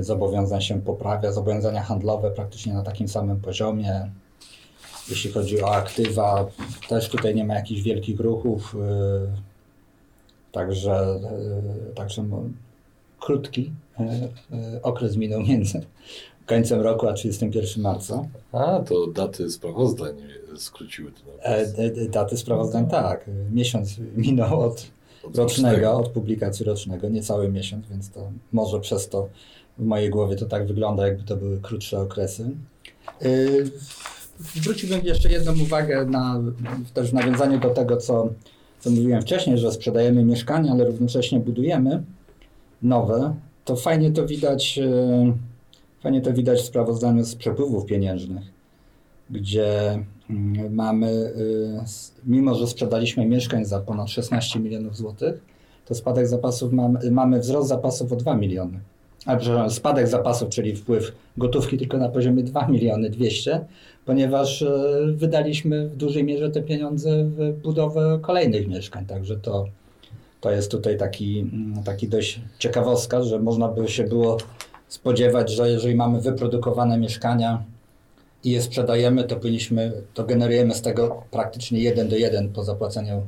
zobowiązań 0.00 0.60
się 0.60 0.80
poprawia. 0.80 1.32
Zobowiązania 1.32 1.82
handlowe 1.82 2.30
praktycznie 2.30 2.74
na 2.74 2.82
takim 2.82 3.08
samym 3.08 3.40
poziomie. 3.40 4.10
Jeśli 5.08 5.32
chodzi 5.32 5.62
o 5.62 5.74
aktywa, 5.74 6.46
też 6.88 7.08
tutaj 7.08 7.34
nie 7.34 7.44
ma 7.44 7.54
jakichś 7.54 7.80
wielkich 7.80 8.20
ruchów. 8.20 8.76
Także, 10.52 11.20
także 11.94 12.24
krótki 13.20 13.72
okres 14.82 15.16
minął 15.16 15.42
między 15.42 15.86
końcem 16.48 16.80
roku 16.80 17.08
a 17.08 17.12
31 17.12 17.82
marca. 17.82 18.24
A, 18.52 18.80
to 18.80 19.06
daty 19.06 19.50
sprawozdań 19.50 20.14
skróciły 20.56 21.12
ten 21.12 21.52
E, 21.52 21.58
e, 21.58 22.08
Daty 22.08 22.36
sprawozdań 22.36 22.88
tak. 22.88 23.30
Miesiąc 23.52 23.96
minął 24.16 24.60
od 24.60 24.86
Od 25.24 25.36
rocznego, 25.36 25.92
od 25.92 26.08
publikacji 26.08 26.64
rocznego, 26.64 27.08
niecały 27.08 27.48
miesiąc, 27.48 27.86
więc 27.90 28.10
to 28.10 28.30
może 28.52 28.80
przez 28.80 29.08
to 29.08 29.28
w 29.78 29.84
mojej 29.84 30.10
głowie 30.10 30.36
to 30.36 30.46
tak 30.46 30.66
wygląda, 30.66 31.06
jakby 31.06 31.24
to 31.24 31.36
były 31.36 31.60
krótsze 31.60 32.00
okresy. 32.00 32.50
Yy, 33.20 33.70
Zwróciłbym 34.40 35.00
jeszcze 35.04 35.28
jedną 35.28 35.52
uwagę 35.52 36.06
na, 36.06 36.40
też 36.94 37.10
w 37.10 37.14
nawiązaniu 37.14 37.60
do 37.60 37.70
tego, 37.70 37.96
co, 37.96 38.28
co 38.80 38.90
mówiłem 38.90 39.22
wcześniej, 39.22 39.58
że 39.58 39.72
sprzedajemy 39.72 40.24
mieszkania, 40.24 40.72
ale 40.72 40.84
równocześnie 40.84 41.40
budujemy 41.40 42.02
nowe. 42.82 43.34
To 43.64 43.76
fajnie 43.76 44.10
to 44.10 44.26
widać, 44.26 44.76
yy, 44.76 45.32
fajnie 46.02 46.20
to 46.20 46.32
widać 46.32 46.58
w 46.60 46.64
sprawozdaniu 46.64 47.24
z 47.24 47.34
przepływów 47.34 47.86
pieniężnych, 47.86 48.42
gdzie 49.30 49.98
mm, 50.30 50.74
mamy, 50.74 51.32
s- 51.82 52.14
mimo 52.26 52.54
że 52.54 52.66
sprzedaliśmy 52.66 53.26
mieszkań 53.26 53.64
za 53.64 53.80
ponad 53.80 54.10
16 54.10 54.60
milionów 54.60 54.96
złotych, 54.96 55.40
to 55.86 55.94
spadek 55.94 56.28
zapasów 56.28 56.72
mamy, 57.10 57.40
wzrost 57.40 57.68
zapasów 57.68 58.12
o 58.12 58.16
2 58.16 58.36
miliony. 58.36 58.80
A 59.26 59.36
przepraszam, 59.36 59.70
spadek 59.70 60.08
zapasów, 60.08 60.48
czyli 60.48 60.76
wpływ 60.76 61.12
gotówki 61.36 61.78
tylko 61.78 61.98
na 61.98 62.08
poziomie 62.08 62.42
2 62.42 62.68
miliony 62.68 63.10
200, 63.10 63.64
ponieważ 64.04 64.62
e, 64.62 64.72
wydaliśmy 65.14 65.88
w 65.88 65.96
dużej 65.96 66.24
mierze 66.24 66.50
te 66.50 66.62
pieniądze 66.62 67.24
w 67.24 67.52
budowę 67.62 68.18
kolejnych 68.22 68.68
mieszkań. 68.68 69.06
Także 69.06 69.36
to, 69.36 69.66
to 70.40 70.50
jest 70.50 70.70
tutaj 70.70 70.96
taki, 70.98 71.38
mm, 71.40 71.82
taki 71.84 72.08
dość 72.08 72.40
ciekawostka, 72.58 73.22
że 73.22 73.38
można 73.38 73.68
by 73.68 73.88
się 73.88 74.04
było 74.04 74.36
spodziewać, 74.88 75.50
że 75.52 75.70
jeżeli 75.70 75.94
mamy 75.94 76.20
wyprodukowane 76.20 76.98
mieszkania 76.98 77.64
i 78.44 78.50
je 78.50 78.62
sprzedajemy, 78.62 79.24
to 79.24 79.36
powinniśmy, 79.36 79.92
to 80.14 80.24
generujemy 80.24 80.74
z 80.74 80.82
tego 80.82 81.22
praktycznie 81.30 81.80
1 81.80 82.08
do 82.08 82.16
1 82.16 82.48
po 82.52 82.64
zapłaceniu 82.64 83.22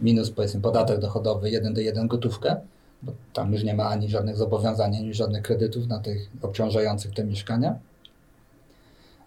minus 0.00 0.30
powiedzmy 0.30 0.60
podatek 0.60 0.98
dochodowy 1.00 1.50
1 1.50 1.74
do 1.74 1.80
1 1.80 2.08
gotówkę, 2.08 2.56
bo 3.02 3.12
tam 3.32 3.52
już 3.52 3.64
nie 3.64 3.74
ma 3.74 3.84
ani 3.84 4.08
żadnych 4.08 4.36
zobowiązań, 4.36 4.96
ani 4.96 5.14
żadnych 5.14 5.42
kredytów 5.42 5.86
na 5.86 5.98
tych 5.98 6.30
obciążających 6.42 7.12
te 7.14 7.24
mieszkania. 7.24 7.78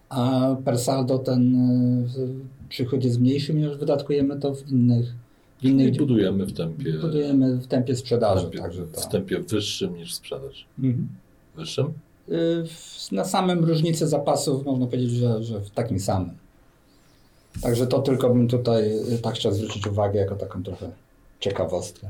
A 0.09 0.55
per 0.65 0.79
saldo 0.79 1.19
ten 1.19 1.55
y, 2.05 2.69
przychód 2.69 3.03
jest 3.03 3.19
mniejszy, 3.19 3.53
ponieważ 3.53 3.77
wydatkujemy 3.77 4.39
to 4.39 4.55
w 4.55 4.69
innych, 4.71 5.05
w 5.59 5.63
I 5.63 5.67
innych 5.67 5.97
budujemy 5.97 6.45
w 6.45 6.53
tempie, 6.53 6.93
budujemy 6.93 7.55
w 7.55 7.67
tempie 7.67 7.93
w 7.93 7.99
sprzedaży. 7.99 8.43
tempie, 8.43 8.59
Także 8.59 8.85
to. 8.85 9.01
w 9.01 9.07
tempie 9.07 9.39
wyższym 9.39 9.95
niż 9.95 10.13
sprzedaż. 10.13 10.65
Mhm. 10.79 11.07
Wyższym? 11.55 11.93
Y, 12.29 12.63
Na 13.11 13.25
samym 13.25 13.65
różnicy 13.65 14.07
zapasów 14.07 14.65
można 14.65 14.85
powiedzieć, 14.85 15.11
że, 15.11 15.43
że 15.43 15.59
w 15.59 15.69
takim 15.69 15.99
samym. 15.99 16.37
Także 17.61 17.87
to 17.87 17.99
tylko 18.01 18.29
bym 18.29 18.47
tutaj 18.47 19.13
y, 19.13 19.19
tak 19.19 19.35
chciał 19.35 19.51
zwrócić 19.53 19.87
uwagę 19.87 20.19
jako 20.19 20.35
taką 20.35 20.63
trochę 20.63 20.91
ciekawostkę. 21.39 22.07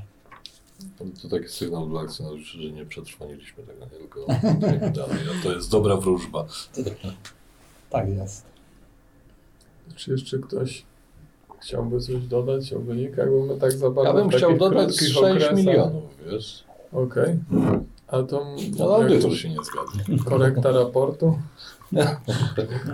To 1.21 1.29
taki 1.29 1.47
sygnał 1.47 1.89
dla 1.89 2.01
akcjonariuszy, 2.01 2.61
że 2.61 2.71
nie 2.71 2.85
przetrwaliśmy 2.85 3.63
tego, 3.63 3.85
nie 3.85 3.91
tylko 3.91 4.25
dalej. 5.01 5.17
A 5.39 5.43
to 5.43 5.53
jest 5.53 5.71
dobra 5.71 5.97
wróżba. 5.97 6.45
Tak 7.89 8.09
jest. 8.09 8.43
Czy 9.95 10.11
jeszcze 10.11 10.37
ktoś 10.39 10.83
chciałby 11.61 11.99
coś 11.99 12.27
dodać 12.27 12.73
o 12.73 12.79
wynikach? 12.79 13.29
Bo 13.29 13.45
my 13.45 13.57
tak 13.59 13.71
za 13.71 13.89
bardzo 13.89 14.17
Ja 14.17 14.25
bym 14.25 14.29
chciał 14.29 14.57
dodać 14.57 14.87
krótkich 14.87 15.07
6 15.07 15.17
okresach- 15.17 15.55
milionów, 15.57 16.03
wiesz? 16.31 16.63
Okej. 16.93 17.39
A 18.13 18.23
to 18.23 18.45
No, 18.79 18.95
audytor 18.95 19.37
się 19.37 19.49
nie 19.49 19.57
zgadza. 19.63 20.23
korekta 20.25 20.71
raportu? 20.71 21.39
Nie, 21.91 22.17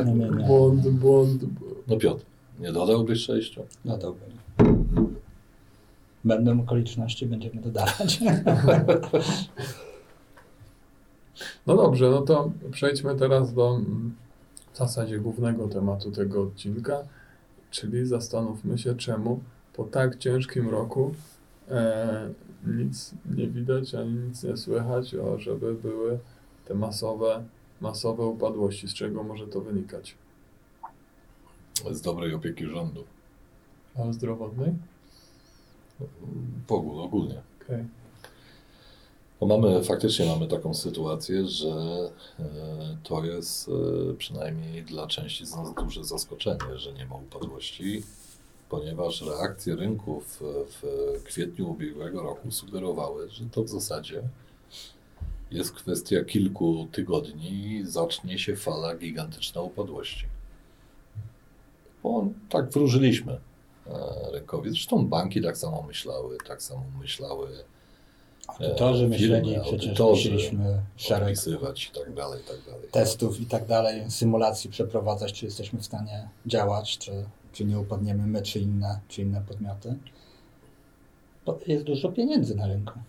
nie, 0.05 0.13
nie. 0.13 0.45
Błąd, 0.47 0.89
błąd. 0.89 1.41
No 1.87 1.97
Piotr, 1.97 2.25
nie 2.59 2.71
dodałbyś 2.71 3.19
6? 3.25 3.59
No 3.85 3.97
dobra. 3.97 4.27
Będą 6.23 6.61
okoliczności, 6.61 7.25
będziemy 7.25 7.61
dodawać. 7.61 8.19
No 11.67 11.75
dobrze, 11.75 12.09
no 12.09 12.21
to 12.21 12.51
przejdźmy 12.71 13.15
teraz 13.15 13.53
do 13.53 13.69
mm, 13.75 14.15
w 14.73 14.77
zasadzie 14.77 15.19
głównego 15.19 15.67
tematu 15.67 16.11
tego 16.11 16.41
odcinka, 16.41 16.97
czyli 17.71 18.05
zastanówmy 18.05 18.77
się, 18.77 18.95
czemu 18.95 19.39
po 19.73 19.83
tak 19.83 20.17
ciężkim 20.17 20.69
roku 20.69 21.11
e, 21.71 22.29
nic 22.67 23.13
nie 23.37 23.47
widać 23.47 23.95
ani 23.95 24.13
nic 24.13 24.43
nie 24.43 24.57
słychać, 24.57 25.15
o, 25.15 25.39
żeby 25.39 25.73
były 25.73 26.19
te 26.65 26.73
masowe, 26.73 27.43
masowe 27.81 28.25
upadłości. 28.25 28.87
Z 28.87 28.93
czego 28.93 29.23
może 29.23 29.47
to 29.47 29.61
wynikać? 29.61 30.15
Z 31.91 32.01
dobrej 32.01 32.33
opieki 32.33 32.65
rządu. 32.65 33.03
A 33.95 34.13
zdrowotnej? 34.13 34.73
W 36.67 36.71
ogóle, 36.71 37.03
ogólnie. 37.03 37.41
Okej. 37.65 37.85
No 39.41 39.47
mamy, 39.47 39.83
faktycznie 39.83 40.25
mamy 40.25 40.47
taką 40.47 40.73
sytuację, 40.73 41.47
że 41.47 41.69
e, 42.39 42.97
to 43.03 43.23
jest 43.23 43.69
e, 43.69 44.13
przynajmniej 44.13 44.83
dla 44.83 45.07
części 45.07 45.45
z 45.45 45.55
nas 45.55 45.73
duże 45.73 46.03
zaskoczenie, 46.03 46.77
że 46.77 46.93
nie 46.93 47.05
ma 47.05 47.15
upadłości, 47.15 48.03
ponieważ 48.69 49.21
reakcje 49.21 49.75
rynków 49.75 50.39
w 50.41 50.83
kwietniu 51.23 51.71
ubiegłego 51.71 52.23
roku 52.23 52.51
sugerowały, 52.51 53.29
że 53.29 53.45
to 53.45 53.63
w 53.63 53.69
zasadzie 53.69 54.23
jest 55.51 55.71
kwestia 55.71 56.23
kilku 56.23 56.87
tygodni 56.91 57.49
i 57.49 57.85
zacznie 57.85 58.39
się 58.39 58.55
fala 58.55 58.95
gigantyczna 58.95 59.61
upadłości. 59.61 60.25
Bo 62.03 62.27
tak 62.49 62.69
wróżyliśmy 62.69 63.39
e, 63.87 64.31
rynkowi. 64.31 64.69
Zresztą 64.69 65.07
banki 65.07 65.41
tak 65.41 65.57
samo 65.57 65.83
myślały, 65.87 66.37
tak 66.47 66.63
samo 66.63 66.83
myślały 66.99 67.47
Audytorzy 68.47 69.05
e, 69.05 69.07
myśleli, 69.07 69.49
firmy, 69.49 69.63
przecież 69.63 69.87
audytorzy, 69.87 70.31
musieliśmy 70.31 70.81
szereg 70.95 71.35
i 71.35 71.99
tak 71.99 72.13
dalej, 72.13 72.41
i 72.41 72.43
tak 72.43 72.57
dalej. 72.65 72.89
testów 72.91 73.39
i 73.39 73.45
tak 73.45 73.65
dalej, 73.65 74.11
symulacji 74.11 74.69
przeprowadzać, 74.69 75.33
czy 75.33 75.45
jesteśmy 75.45 75.79
w 75.79 75.85
stanie 75.85 76.29
działać, 76.45 76.97
czy, 76.97 77.25
czy 77.53 77.65
nie 77.65 77.79
upadniemy 77.79 78.27
my, 78.27 78.41
czy 78.41 78.59
inne, 78.59 78.99
czy 79.07 79.21
inne 79.21 79.41
podmioty. 79.41 79.95
Bo 81.45 81.59
jest 81.67 81.83
dużo 81.83 82.09
pieniędzy 82.11 82.55
na 82.55 82.67
rynku. 82.67 82.99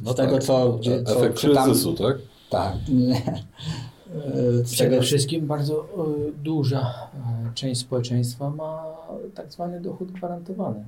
Z 0.00 0.14
tego, 0.14 0.38
co- 0.38 0.72
gdzie- 0.72 1.02
co 1.02 1.16
Efekt 1.16 1.38
czytam- 1.38 1.64
kryzysu, 1.64 1.94
tak? 1.94 2.16
Tak. 2.50 2.74
E, 2.74 4.64
Z 4.64 4.72
Przede 4.72 4.90
tego, 4.90 5.02
wszystkim 5.02 5.46
bardzo 5.46 5.84
y, 5.84 6.32
duża 6.32 6.94
część 7.54 7.80
społeczeństwa 7.80 8.50
ma 8.50 8.84
tak 9.34 9.52
zwany 9.52 9.80
dochód 9.80 10.12
gwarantowany. 10.12 10.84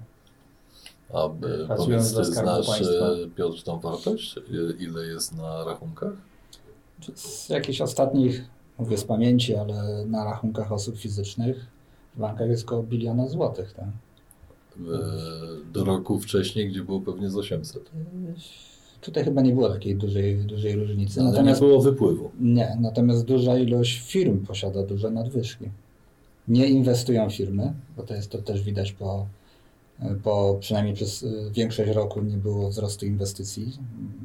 A 1.14 1.28
Pracując 1.66 2.10
y, 2.10 2.14
powiedz, 2.14 2.28
ty 2.28 2.34
znasz 2.34 2.66
Państwa. 2.66 3.06
Piotr 3.36 3.62
tą 3.62 3.80
wartość? 3.80 4.34
Ile 4.78 5.06
jest 5.06 5.36
na 5.36 5.64
rachunkach? 5.64 6.12
z 7.14 7.48
jakichś 7.48 7.80
ostatnich, 7.80 8.44
mówię 8.78 8.98
z 8.98 9.04
pamięci, 9.04 9.56
ale 9.56 10.06
na 10.06 10.24
rachunkach 10.24 10.72
osób 10.72 10.96
fizycznych 10.98 11.66
w 12.16 12.20
bankach 12.20 12.48
jest 12.48 12.64
około 12.64 12.82
biliona 12.82 13.28
złotych. 13.28 13.72
Tak? 13.72 13.88
Y, 14.78 15.72
Do 15.72 15.84
roku 15.84 16.18
wcześniej, 16.20 16.68
gdzie 16.68 16.84
było 16.84 17.00
pewnie 17.00 17.30
z 17.30 17.36
800. 17.36 17.90
Tutaj 19.00 19.24
chyba 19.24 19.42
nie 19.42 19.52
było 19.52 19.68
takiej 19.68 19.96
dużej, 19.96 20.36
dużej 20.36 20.76
różnicy. 20.76 21.20
Ale 21.20 21.30
Natomiast 21.30 21.60
nie 21.60 21.66
było 21.66 21.80
wypływu. 21.80 22.30
Nie, 22.40 22.76
natomiast 22.80 23.24
duża 23.24 23.58
ilość 23.58 24.00
firm 24.06 24.46
posiada 24.46 24.82
duże 24.82 25.10
nadwyżki. 25.10 25.70
Nie 26.48 26.66
inwestują 26.66 27.30
firmy, 27.30 27.72
bo 27.96 28.02
to 28.02 28.14
jest 28.14 28.30
to 28.30 28.38
też 28.38 28.62
widać 28.62 28.92
po, 28.92 29.26
po 30.22 30.56
przynajmniej 30.60 30.94
przez 30.94 31.22
y, 31.22 31.50
większość 31.52 31.90
roku 31.90 32.22
nie 32.22 32.36
było 32.36 32.68
wzrostu 32.68 33.06
inwestycji, 33.06 33.72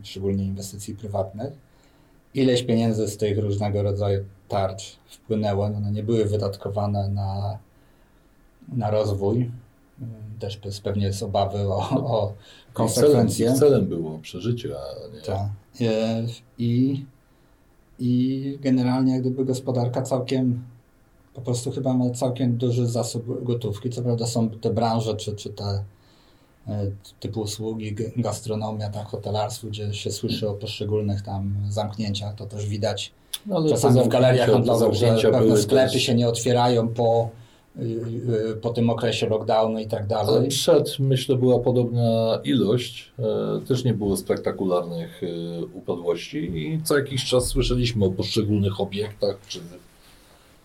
szczególnie 0.04 0.44
inwestycji 0.46 0.96
prywatnych. 0.96 1.54
Ileś 2.34 2.64
pieniędzy 2.64 3.08
z 3.08 3.18
tych 3.18 3.38
różnego 3.38 3.84
rodzaju 3.84 4.24
tarcz 4.48 4.98
wpłynęło, 5.08 5.70
no 5.70 5.78
one 5.78 5.92
nie 5.92 6.04
były 6.04 6.26
wydatkowane 6.26 7.10
na 7.10 7.58
rozwój. 8.92 9.52
Y, 10.02 10.06
Też 10.40 10.60
pe- 10.60 10.82
pewnie 10.84 11.06
jest 11.06 11.24
obawy 11.24 11.60
o, 11.60 11.78
o 11.78 12.28
celem, 12.28 12.34
konsekwencje. 12.74 13.50
ich 13.50 13.58
celem 13.60 13.86
było 13.86 14.20
przeżycie, 14.20 14.70
a 14.76 15.16
nie... 15.16 15.22
Tak. 15.22 15.48
E, 15.82 16.24
I, 16.58 17.06
I 18.00 18.58
generalnie 18.62 19.12
jak 19.14 19.22
gdyby 19.22 19.46
gospodarka 19.46 20.02
całkiem, 20.02 20.64
po 21.34 21.42
prostu 21.42 21.72
chyba 21.72 21.94
ma 21.94 22.10
całkiem 22.10 22.58
duży 22.58 22.88
zasób 22.88 23.44
gotówki. 23.44 23.90
Co 23.90 24.02
prawda 24.02 24.28
są 24.28 24.50
te 24.50 24.70
branże, 24.74 25.16
czy, 25.16 25.36
czy 25.36 25.50
te 25.50 25.84
e, 26.68 26.92
typu 27.20 27.42
usługi, 27.42 27.96
gastronomia, 28.18 28.90
tak, 28.90 29.08
hotelarstwo, 29.08 29.68
gdzie 29.68 29.94
się 29.94 30.12
słyszy 30.12 30.50
o 30.50 30.54
poszczególnych 30.54 31.22
tam 31.22 31.56
zamknięciach, 31.70 32.36
to 32.36 32.46
też 32.46 32.66
widać 32.66 33.12
No, 33.46 33.70
czasami 33.70 34.02
w 34.04 34.08
galeriach 34.08 34.50
handlowych, 34.50 34.94
że 34.94 35.32
pewne 35.32 35.58
sklepy 35.58 35.94
też- 35.94 36.02
się 36.04 36.16
nie 36.16 36.28
otwierają 36.28 36.88
po, 36.88 37.30
po 38.62 38.70
tym 38.70 38.90
okresie 38.90 39.30
lockdownu 39.30 39.80
i 39.80 39.88
tak 39.88 40.00
Ale 40.00 40.08
dalej. 40.08 40.50
przed, 40.50 41.00
myślę, 41.00 41.36
była 41.36 41.60
podobna 41.60 42.40
ilość. 42.44 43.12
E, 43.20 43.66
Też 43.68 43.84
nie 43.84 43.94
było 43.94 44.18
spektakularnych 44.18 45.22
e, 45.24 45.66
upadłości 45.66 46.38
i 46.38 46.82
co 46.84 46.98
jakiś 46.98 47.26
czas 47.26 47.46
słyszeliśmy 47.46 48.06
o 48.06 48.12
poszczególnych 48.12 48.80
obiektach 48.82 49.36
czy, 49.48 49.60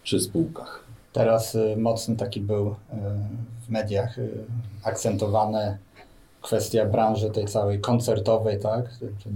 czy 0.02 0.20
spółkach. 0.20 0.84
Teraz 1.12 1.54
y, 1.54 1.76
mocny 1.76 2.16
taki 2.16 2.40
był 2.40 2.68
y, 2.68 2.74
w 3.66 3.70
mediach 3.70 4.18
y, 4.18 4.30
akcentowane 4.82 5.78
kwestia 6.42 6.84
branży 6.84 7.30
tej 7.30 7.44
całej 7.44 7.80
koncertowej, 7.80 8.60
tak? 8.60 8.84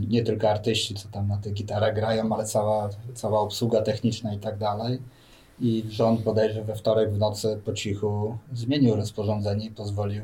Nie 0.09 0.23
tylko 0.23 0.51
artyści, 0.51 0.95
co 0.95 1.09
tam 1.09 1.29
na 1.29 1.37
tych 1.37 1.53
gitarach 1.53 1.95
grają, 1.95 2.35
ale 2.35 2.45
cała, 2.45 2.89
cała 3.15 3.41
obsługa 3.41 3.83
techniczna 3.83 4.35
i 4.35 4.39
tak 4.39 4.59
dalej. 4.59 4.99
I 5.63 5.85
rząd 5.91 6.21
bodajże 6.23 6.65
we 6.65 6.75
wtorek 6.75 7.13
w 7.13 7.19
nocy 7.19 7.61
po 7.65 7.73
cichu 7.73 8.37
zmienił 8.55 8.97
rozporządzenie 8.97 9.67
i 9.67 9.71
pozwolił 9.71 10.23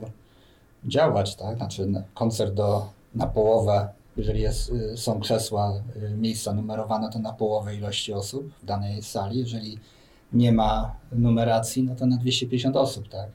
działać, 0.85 1.37
tak? 1.37 1.57
Znaczy 1.57 1.87
na- 1.87 2.03
koncert 2.15 2.55
do, 2.55 2.87
na 3.15 3.27
połowę, 3.27 3.89
jeżeli 4.17 4.41
jest, 4.41 4.71
y, 4.73 4.97
są 4.97 5.21
krzesła, 5.21 5.83
y, 5.97 6.11
miejsca 6.17 6.53
numerowane, 6.55 7.11
to 7.13 7.19
na 7.19 7.33
połowę 7.33 7.77
ilości 7.77 8.13
osób 8.13 8.51
w 8.63 8.65
danej 8.67 9.03
sali. 9.03 9.39
Jeżeli 9.39 9.79
nie 10.33 10.53
ma 10.53 10.95
numeracji, 11.13 11.83
no 11.83 11.95
to 11.95 12.07
na 12.07 12.17
250 12.17 12.77
osób, 12.77 13.09
tak? 13.09 13.29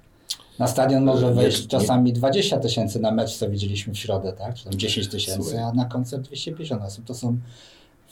Na 0.60 0.68
stadion 0.68 1.04
może 1.04 1.34
wejść 1.34 1.62
nie- 1.62 1.68
czasami 1.68 2.14
20 2.14 2.58
tysięcy 2.60 3.00
na 3.00 3.12
mecz, 3.12 3.38
co 3.38 3.50
widzieliśmy 3.50 3.94
w 3.94 3.98
środę, 3.98 4.34
tak? 4.34 4.56
Czy 4.56 4.64
tam 4.64 4.74
10 4.74 5.08
tysięcy, 5.08 5.62
a 5.62 5.72
na 5.74 5.86
koncert 5.86 6.24
250 6.24 6.84
osób. 6.84 7.06
To 7.06 7.14
są, 7.14 7.38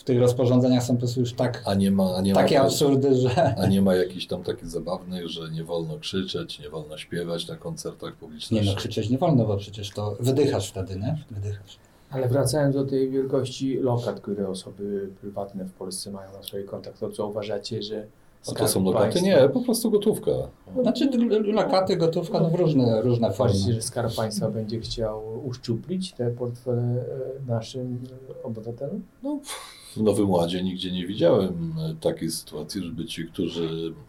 w 0.02 0.04
tych 0.04 0.20
rozporządzeniach 0.20 0.84
są 0.84 0.94
po 0.94 1.00
prostu 1.00 1.20
już 1.20 1.34
tak, 1.34 1.64
A 1.66 1.74
nie 1.74 1.92
ma, 1.92 2.16
a 2.16 2.22
nie 2.22 2.34
takie 2.34 2.60
ma, 2.60 2.66
absurdy, 2.66 3.16
że... 3.16 3.56
a 3.56 3.68
nie 3.68 3.82
ma 3.82 3.96
jakichś 3.96 4.28
tam 4.28 4.44
takich 4.44 4.68
zabawnych, 4.68 5.28
że 5.28 5.52
nie 5.52 5.64
wolno 5.64 6.00
krzyczeć, 6.00 6.60
nie 6.60 6.70
wolno 6.70 6.98
śpiewać 6.98 7.48
na 7.48 7.56
koncertach 7.56 8.16
publicznych. 8.16 8.64
Nie 8.64 8.72
no, 8.72 8.76
krzyczeć 8.76 9.10
nie 9.10 9.18
wolno, 9.18 9.46
bo 9.46 9.58
przecież 9.58 9.90
to 9.90 10.18
wydychasz 10.20 10.70
wtedy, 10.70 10.96
nie? 10.96 11.18
Wydychasz. 11.32 11.78
Ale 12.10 12.28
wracając 12.28 12.76
do 12.76 12.86
tej 12.86 13.10
wielkości 13.10 13.78
lokat, 13.78 14.20
które 14.20 14.48
osoby 14.48 15.10
prywatne 15.22 15.66
w 15.66 15.74
Polsce 15.74 16.12
mają 16.12 16.34
na 16.34 16.44
swoich 16.44 16.66
kontach, 16.66 16.98
to 16.98 17.10
co 17.10 17.28
uważacie, 17.28 17.82
że 17.82 18.08
A 18.48 18.52
to 18.56 18.68
są 18.68 18.84
lokaty? 18.84 19.04
Państwa- 19.04 19.26
Nie, 19.26 19.50
po 19.50 19.62
prostu 19.62 19.92
gotówka. 19.92 20.32
Znaczy 20.82 21.10
lokaty, 21.44 21.98
gotówka, 21.98 22.40
no 22.40 22.50
w 22.50 22.56
różne, 22.56 23.02
różne 23.02 23.32
formy. 23.34 23.54
że 23.74 23.82
Skarb 23.82 24.16
Państwa 24.16 24.50
będzie 24.50 24.80
chciał 24.80 25.22
uszczuplić 25.48 26.14
te 26.14 26.32
portfele 26.32 26.82
e, 26.82 27.06
naszym 27.52 28.00
obywatelom? 28.44 29.02
No, 29.24 29.40
w 29.96 30.02
Nowym 30.02 30.30
Ładzie 30.30 30.64
nigdzie 30.64 30.92
nie 30.92 31.08
widziałem 31.08 31.74
e, 31.80 31.96
takiej 32.02 32.32
sytuacji, 32.32 32.84
żeby 32.84 33.06
ci, 33.06 33.26
którzy 33.28 33.64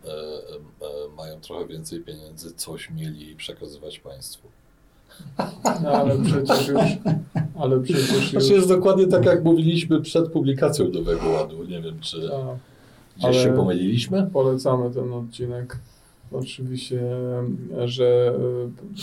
e, 0.05 0.09
e, 0.09 0.15
e, 0.15 1.17
mają 1.17 1.41
trochę 1.41 1.67
więcej 1.67 2.01
pieniędzy, 2.01 2.53
coś 2.55 2.91
mieli 2.91 3.37
przekazywać 3.37 3.99
państwu. 3.99 4.49
No, 5.83 5.91
ale 5.91 6.19
przecież 6.25 6.69
już, 6.69 6.81
ale 7.59 7.81
przecież 7.81 8.13
już, 8.13 8.31
Znaczy 8.31 8.53
jest 8.55 8.69
dokładnie 8.69 9.07
tak, 9.07 9.25
jak 9.25 9.45
mówiliśmy 9.45 10.01
przed 10.01 10.29
publikacją 10.33 10.89
Nowego 10.89 11.29
Ładu. 11.31 11.65
Nie 11.65 11.81
wiem, 11.83 12.01
czy 12.01 12.29
tak, 12.29 12.31
gdzieś 13.17 13.25
ale- 13.25 13.35
się 13.35 13.53
pomyliliśmy. 13.53 14.31
polecamy 14.33 14.91
ten 14.91 15.13
odcinek. 15.13 15.79
Oczywiście, 16.33 17.01
że 17.85 18.35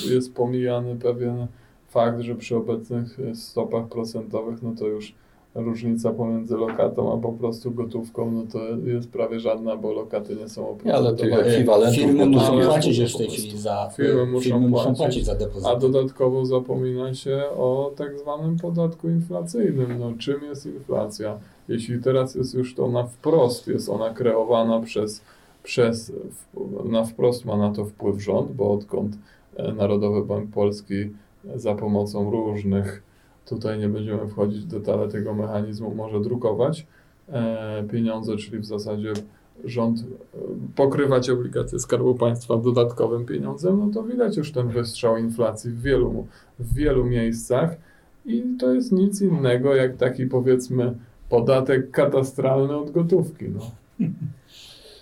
y, 0.09 0.13
jest 0.13 0.33
pomijany 0.33 0.95
pewien 0.95 1.47
fakt, 1.87 2.19
że 2.19 2.35
przy 2.35 2.55
obecnych 2.55 3.17
stopach 3.33 3.87
procentowych, 3.87 4.63
no 4.63 4.71
to 4.79 4.87
już 4.87 5.13
różnica 5.55 6.11
pomiędzy 6.11 6.57
lokatą 6.57 7.13
a 7.13 7.17
po 7.17 7.31
prostu 7.31 7.71
gotówką, 7.71 8.31
no 8.31 8.43
to 8.51 8.59
jest 8.89 9.09
prawie 9.09 9.39
żadna, 9.39 9.75
bo 9.77 9.93
lokaty 9.93 10.35
nie 10.35 10.49
są 10.49 10.77
Nie, 10.85 10.95
ale 10.95 11.15
tych 11.15 11.33
ekwiwalentów 11.33 11.95
Firmy 11.95 12.25
muszą 12.25 12.61
płacić 12.61 12.97
już 12.97 13.13
w 13.13 13.17
tej 13.17 13.27
chwili 13.27 13.57
za... 13.57 13.89
Firmy 13.97 14.25
muszą 14.25 14.43
firmy 14.43 14.67
muszą 14.67 14.83
płacić. 14.83 14.97
płacić 14.97 15.25
za 15.25 15.35
depozyty. 15.35 15.71
A 15.71 15.75
dodatkowo 15.75 16.45
zapomina 16.45 17.13
się 17.13 17.43
o 17.57 17.91
tak 17.95 18.19
zwanym 18.19 18.57
podatku 18.57 19.09
inflacyjnym. 19.09 19.99
No, 19.99 20.13
czym 20.19 20.43
jest 20.43 20.65
inflacja? 20.65 21.37
Jeśli 21.69 21.99
teraz 21.99 22.35
jest 22.35 22.53
już 22.53 22.79
ona 22.79 23.03
wprost, 23.03 23.67
jest 23.67 23.89
ona 23.89 24.13
kreowana 24.13 24.79
przez, 24.79 25.21
przez 25.63 26.13
na 26.85 27.03
wprost 27.05 27.45
ma 27.45 27.57
na 27.57 27.71
to 27.71 27.85
wpływ 27.85 28.21
rząd, 28.21 28.51
bo 28.51 28.71
odkąd 28.71 29.17
e, 29.55 29.73
Narodowy 29.73 30.25
Bank 30.25 30.51
Polski 30.51 31.09
za 31.55 31.75
pomocą 31.75 32.31
różnych, 32.31 33.03
tutaj 33.45 33.79
nie 33.79 33.89
będziemy 33.89 34.27
wchodzić 34.27 34.63
w 34.63 34.67
detale 34.67 35.07
tego 35.07 35.33
mechanizmu, 35.33 35.95
może 35.95 36.21
drukować 36.21 36.87
e, 37.29 37.83
pieniądze, 37.91 38.37
czyli 38.37 38.59
w 38.59 38.65
zasadzie 38.65 39.13
rząd 39.65 39.99
e, 39.99 40.03
pokrywać 40.75 41.29
obligacje 41.29 41.79
Skarbu 41.79 42.15
Państwa 42.15 42.57
dodatkowym 42.57 43.25
pieniądzem, 43.25 43.79
no 43.79 43.89
to 43.93 44.03
widać 44.03 44.37
już 44.37 44.51
ten 44.51 44.67
wystrzał 44.67 45.17
inflacji 45.17 45.71
w 45.71 45.81
wielu, 45.81 46.27
w 46.59 46.73
wielu 46.73 47.05
miejscach 47.05 47.77
i 48.25 48.43
to 48.59 48.73
jest 48.73 48.91
nic 48.91 49.21
innego 49.21 49.75
jak 49.75 49.97
taki 49.97 50.25
powiedzmy 50.25 50.95
podatek 51.29 51.91
katastralny 51.91 52.77
od 52.77 52.91
gotówki. 52.91 53.45
No. 53.49 53.71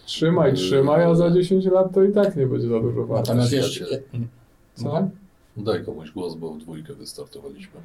Trzymaj, 0.05 0.53
trzymaj, 0.53 1.03
a 1.03 1.15
za 1.15 1.31
10 1.31 1.65
lat 1.65 1.93
to 1.93 2.03
i 2.03 2.11
tak 2.11 2.35
nie 2.35 2.47
będzie 2.47 2.67
za 2.67 2.79
dużo 2.79 3.05
warte. 3.05 3.29
Natomiast 3.29 3.53
jeszcze... 3.53 3.85
Co? 4.75 5.07
Daj 5.57 5.85
komuś 5.85 6.11
głos, 6.11 6.35
bo 6.35 6.53
w 6.53 6.57
dwójkę 6.57 6.93
wystartowaliśmy. 6.93 7.79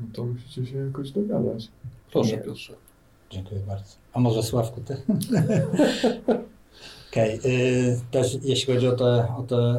No 0.00 0.06
to 0.12 0.24
musicie 0.24 0.66
się 0.66 0.76
jakoś 0.76 1.10
dogadać. 1.10 1.68
Proszę 2.12 2.36
Nie. 2.36 2.42
Piotrze. 2.42 2.74
Dziękuję 3.30 3.60
bardzo. 3.60 3.94
A 4.12 4.20
może 4.20 4.42
Sławku, 4.42 4.80
ty? 4.80 4.96
Okej, 7.10 7.40
y, 7.44 8.00
też 8.10 8.38
jeśli 8.42 8.74
chodzi 8.74 8.88
o 8.88 8.92
te, 8.92 9.26
o 9.38 9.42
te 9.42 9.76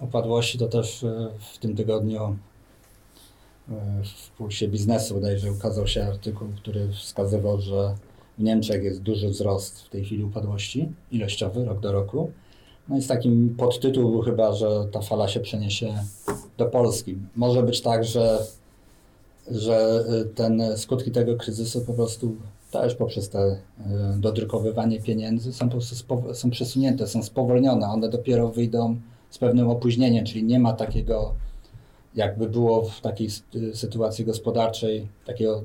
y, 0.00 0.04
upadłości, 0.04 0.58
to 0.58 0.66
też 0.66 1.02
y, 1.02 1.28
w 1.54 1.58
tym 1.58 1.76
tygodniu 1.76 2.36
w 4.04 4.30
Pulsie 4.30 4.68
Biznesu 4.68 5.14
bodajże 5.14 5.52
ukazał 5.52 5.86
się 5.86 6.04
artykuł, 6.04 6.48
który 6.56 6.88
wskazywał, 6.88 7.60
że 7.60 7.94
w 8.38 8.42
Niemczech 8.42 8.84
jest 8.84 9.02
duży 9.02 9.28
wzrost 9.28 9.80
w 9.80 9.88
tej 9.88 10.04
chwili 10.04 10.24
upadłości 10.24 10.92
ilościowy 11.10 11.64
rok 11.64 11.80
do 11.80 11.92
roku. 11.92 12.30
No 12.88 12.96
i 12.96 13.02
z 13.02 13.06
takim 13.06 13.54
podtytuł 13.58 14.22
chyba, 14.22 14.52
że 14.52 14.88
ta 14.92 15.00
fala 15.00 15.28
się 15.28 15.40
przeniesie 15.40 15.94
do 16.58 16.66
Polski. 16.66 17.16
Może 17.36 17.62
być 17.62 17.80
tak, 17.80 18.04
że, 18.04 18.46
że 19.50 20.04
y, 20.22 20.24
ten 20.24 20.62
skutki 20.76 21.10
tego 21.10 21.36
kryzysu 21.36 21.80
po 21.80 21.92
prostu 21.92 22.36
też 22.70 22.94
poprzez 22.94 23.28
te 23.28 23.52
y, 23.52 23.58
dodrukowywanie 24.16 25.00
pieniędzy 25.00 25.52
są 25.52 25.68
po 25.68 25.76
prostu 25.76 26.34
są 26.34 26.50
przesunięte, 26.50 27.06
są 27.06 27.22
spowolnione. 27.22 27.86
One 27.86 28.08
dopiero 28.08 28.48
wyjdą 28.48 28.96
z 29.30 29.38
pewnym 29.38 29.68
opóźnieniem, 29.68 30.24
czyli 30.24 30.44
nie 30.44 30.60
ma 30.60 30.72
takiego, 30.72 31.34
jakby 32.14 32.48
było 32.48 32.82
w 32.84 33.00
takiej 33.00 33.28
y, 33.54 33.76
sytuacji 33.76 34.24
gospodarczej, 34.24 35.08
takiego 35.26 35.62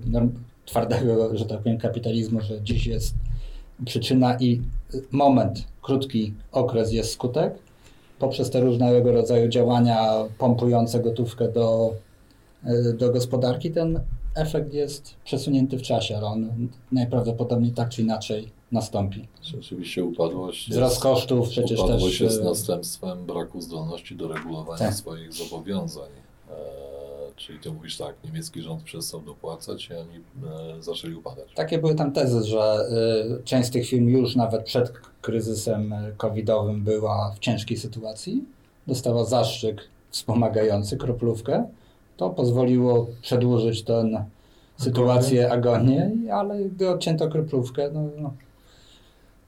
twardego, 0.65 1.37
że 1.37 1.45
tak 1.45 1.59
powiem, 1.59 1.77
kapitalizmu, 1.77 2.41
że 2.41 2.61
dziś 2.61 2.87
jest 2.87 3.15
przyczyna 3.85 4.37
i 4.39 4.61
moment, 5.11 5.63
krótki 5.81 6.33
okres 6.51 6.91
jest 6.91 7.11
skutek. 7.11 7.55
Poprzez 8.19 8.49
te 8.49 8.61
różnego 8.61 9.11
rodzaju 9.11 9.49
działania 9.49 10.13
pompujące 10.37 10.99
gotówkę 10.99 11.51
do, 11.51 11.93
y, 12.89 12.93
do 12.93 13.11
gospodarki, 13.11 13.71
ten 13.71 13.99
efekt 14.35 14.73
jest 14.73 15.15
przesunięty 15.23 15.77
w 15.77 15.81
czasie, 15.81 16.17
ale 16.17 16.25
on 16.25 16.67
najprawdopodobniej 16.91 17.71
tak 17.71 17.89
czy 17.89 18.01
inaczej 18.01 18.49
nastąpi. 18.71 19.27
Rzeczywiście 19.43 20.03
upadłość 20.03 20.69
Wzrost 20.69 20.93
jest, 20.93 21.03
kosztów 21.03 21.49
przecież 21.49 21.79
upadłość 21.79 22.03
też. 22.17 22.19
jest 22.21 22.41
y, 22.41 22.43
następstwem 22.43 23.25
braku 23.25 23.61
zdolności 23.61 24.15
do 24.15 24.27
regulowania 24.27 24.79
Tak. 24.79 24.93
swoich 24.93 25.33
zobowiązań. 25.33 26.09
E, 27.37 27.41
czyli 27.41 27.59
ty 27.59 27.71
mówisz 27.71 27.97
tak, 27.97 28.15
niemiecki 28.25 28.61
rząd 28.61 28.83
przestał 28.83 29.21
dopłacać 29.21 29.89
i 29.89 29.93
oni 29.93 30.17
e, 30.77 30.83
zaczęli 30.83 31.15
upadać. 31.15 31.53
Takie 31.55 31.77
były 31.77 31.95
tam 31.95 32.11
tezy, 32.11 32.43
że 32.43 32.89
y, 33.39 33.43
część 33.43 33.67
z 33.67 33.71
tych 33.71 33.87
firm 33.87 34.07
już 34.07 34.35
nawet 34.35 34.63
przed 34.63 34.93
kryzysem 35.21 35.93
y, 35.93 36.13
covidowym 36.17 36.83
była 36.83 37.31
w 37.35 37.39
ciężkiej 37.39 37.77
sytuacji. 37.77 38.45
Dostała 38.87 39.25
zastrzyk 39.25 39.81
wspomagający, 40.11 40.97
kroplówkę. 40.97 41.67
To 42.17 42.29
pozwoliło 42.29 43.07
przedłużyć 43.21 43.83
tę 43.83 44.25
sytuację, 44.77 45.51
agonię, 45.51 46.11
ale 46.33 46.63
gdy 46.63 46.89
odcięto 46.89 47.29
kroplówkę, 47.29 47.89
no, 47.93 48.01
no, 48.17 48.33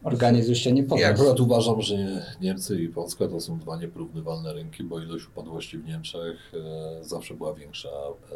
organizm 0.03 0.49
już 0.49 0.59
się 0.59 0.71
nie 0.71 0.81
Ja 0.81 0.88
podniósł. 0.88 1.12
akurat 1.12 1.39
uważam, 1.39 1.81
że 1.81 1.95
Niemcy 2.41 2.81
i 2.83 2.89
Polska 2.89 3.27
to 3.27 3.39
są 3.39 3.59
dwa 3.59 3.77
nieporównywalne 3.77 4.53
rynki, 4.53 4.83
bo 4.83 4.99
ilość 4.99 5.27
upadłości 5.27 5.77
w 5.77 5.85
Niemczech 5.85 6.51
e, 6.53 7.03
zawsze 7.03 7.33
była 7.33 7.53
większa 7.53 7.89
e, 7.89 8.35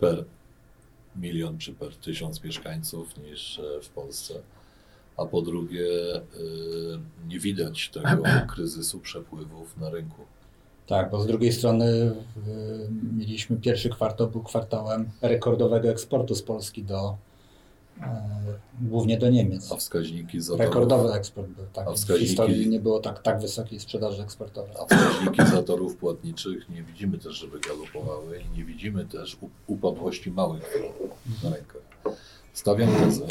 per 0.00 0.24
milion 1.16 1.58
czy 1.58 1.72
per 1.74 1.96
tysiąc 1.96 2.44
mieszkańców 2.44 3.16
niż 3.18 3.58
e, 3.58 3.80
w 3.82 3.88
Polsce. 3.88 4.34
A 5.16 5.26
po 5.26 5.42
drugie, 5.42 6.14
e, 6.16 6.20
nie 7.28 7.38
widać 7.38 7.88
tego 7.88 8.08
kryzysu 8.54 9.00
przepływów 9.00 9.76
na 9.76 9.90
rynku. 9.90 10.22
Tak, 10.86 11.10
bo 11.10 11.20
z 11.20 11.26
drugiej 11.26 11.52
strony 11.52 11.86
y, 11.86 12.12
mieliśmy 13.18 13.56
pierwszy 13.56 13.90
kwartał, 13.90 14.28
był 14.28 14.42
kwartałem 14.42 15.10
rekordowego 15.22 15.88
eksportu 15.88 16.34
z 16.34 16.42
Polski 16.42 16.84
do, 16.84 17.16
głównie 18.80 19.18
do 19.18 19.30
Niemiec. 19.30 19.72
A 19.72 19.76
wskaźniki 19.76 20.40
zatorów, 20.40 20.60
Rekordowy 20.66 21.12
eksport 21.12 21.48
był. 21.48 21.64
Tak. 21.72 21.88
A 21.88 21.90
W 21.90 21.94
wskaźniki- 21.96 22.18
historii 22.18 22.68
nie 22.68 22.80
było 22.80 23.00
tak, 23.00 23.22
tak 23.22 23.40
wysokiej 23.40 23.80
sprzedaży 23.80 24.22
eksportowej. 24.22 24.72
a 24.80 24.84
wskaźniki 24.84 25.46
zatorów 25.50 25.96
płatniczych 25.96 26.68
nie 26.68 26.82
widzimy 26.82 27.18
też, 27.18 27.34
żeby 27.36 27.60
galopowały 27.60 28.40
i 28.40 28.58
nie 28.58 28.64
widzimy 28.64 29.04
też 29.04 29.36
upadłości 29.66 30.30
małych 30.30 30.62
firm 30.72 30.84
na 31.44 31.50
rynkach. 31.56 31.82
Stawiam 32.52 32.88
tezę, 32.96 33.26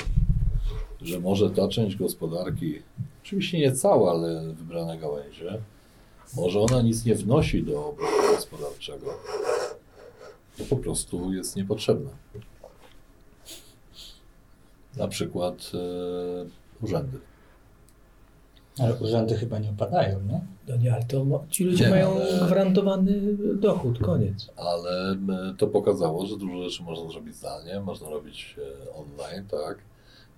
że 1.01 1.19
może 1.19 1.49
ta 1.49 1.67
część 1.67 1.95
gospodarki, 1.95 2.81
oczywiście 3.23 3.59
nie 3.59 3.71
cała, 3.71 4.11
ale 4.11 4.53
wybrane 4.53 4.97
gałęzie, 4.97 5.61
może 6.35 6.59
ona 6.59 6.81
nic 6.81 7.05
nie 7.05 7.15
wnosi 7.15 7.63
do 7.63 7.87
obrotu 7.87 8.13
gospodarczego, 8.35 9.05
bo 10.59 10.65
po 10.65 10.75
prostu 10.75 11.33
jest 11.33 11.55
niepotrzebna. 11.55 12.09
Na 14.97 15.07
przykład 15.07 15.71
e, 15.73 16.85
urzędy. 16.85 17.19
Ale 18.79 18.95
urzędy 18.95 19.35
chyba 19.37 19.59
nie 19.59 19.69
opadają, 19.69 20.21
nie? 20.21 20.41
No 20.67 20.75
nie, 20.77 20.93
ale 20.93 21.03
to 21.03 21.43
ci 21.49 21.63
ludzie 21.63 21.83
Nie, 21.83 21.89
mają 21.89 22.15
ale- 22.15 22.45
gwarantowany 22.45 23.21
dochód, 23.55 23.99
koniec. 23.99 24.49
ale 24.55 25.11
m, 25.11 25.55
to 25.57 25.67
pokazało, 25.67 26.25
że 26.25 26.37
dużo 26.37 26.69
rzeczy 26.69 26.83
można 26.83 27.09
zrobić 27.11 27.35
zdalnie, 27.35 27.79
można 27.79 28.09
robić 28.09 28.55
e, 28.87 28.93
online, 28.93 29.47
tak. 29.47 29.77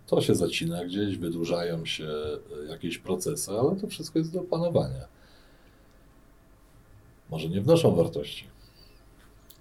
To 0.08 0.22
się 0.22 0.36
zacina 0.36 0.86
gdzieś, 0.86 1.18
wydłużają 1.18 1.86
się 1.86 2.06
e, 2.06 2.72
jakieś 2.72 2.98
procesy, 2.98 3.52
ale 3.52 3.76
to 3.76 3.88
wszystko 3.88 4.20
jest 4.20 4.34
do 4.34 4.42
opanowania. 4.42 5.08
Może 7.30 7.50
nie 7.50 7.62
wnoszą 7.62 7.96
wartości 7.96 8.46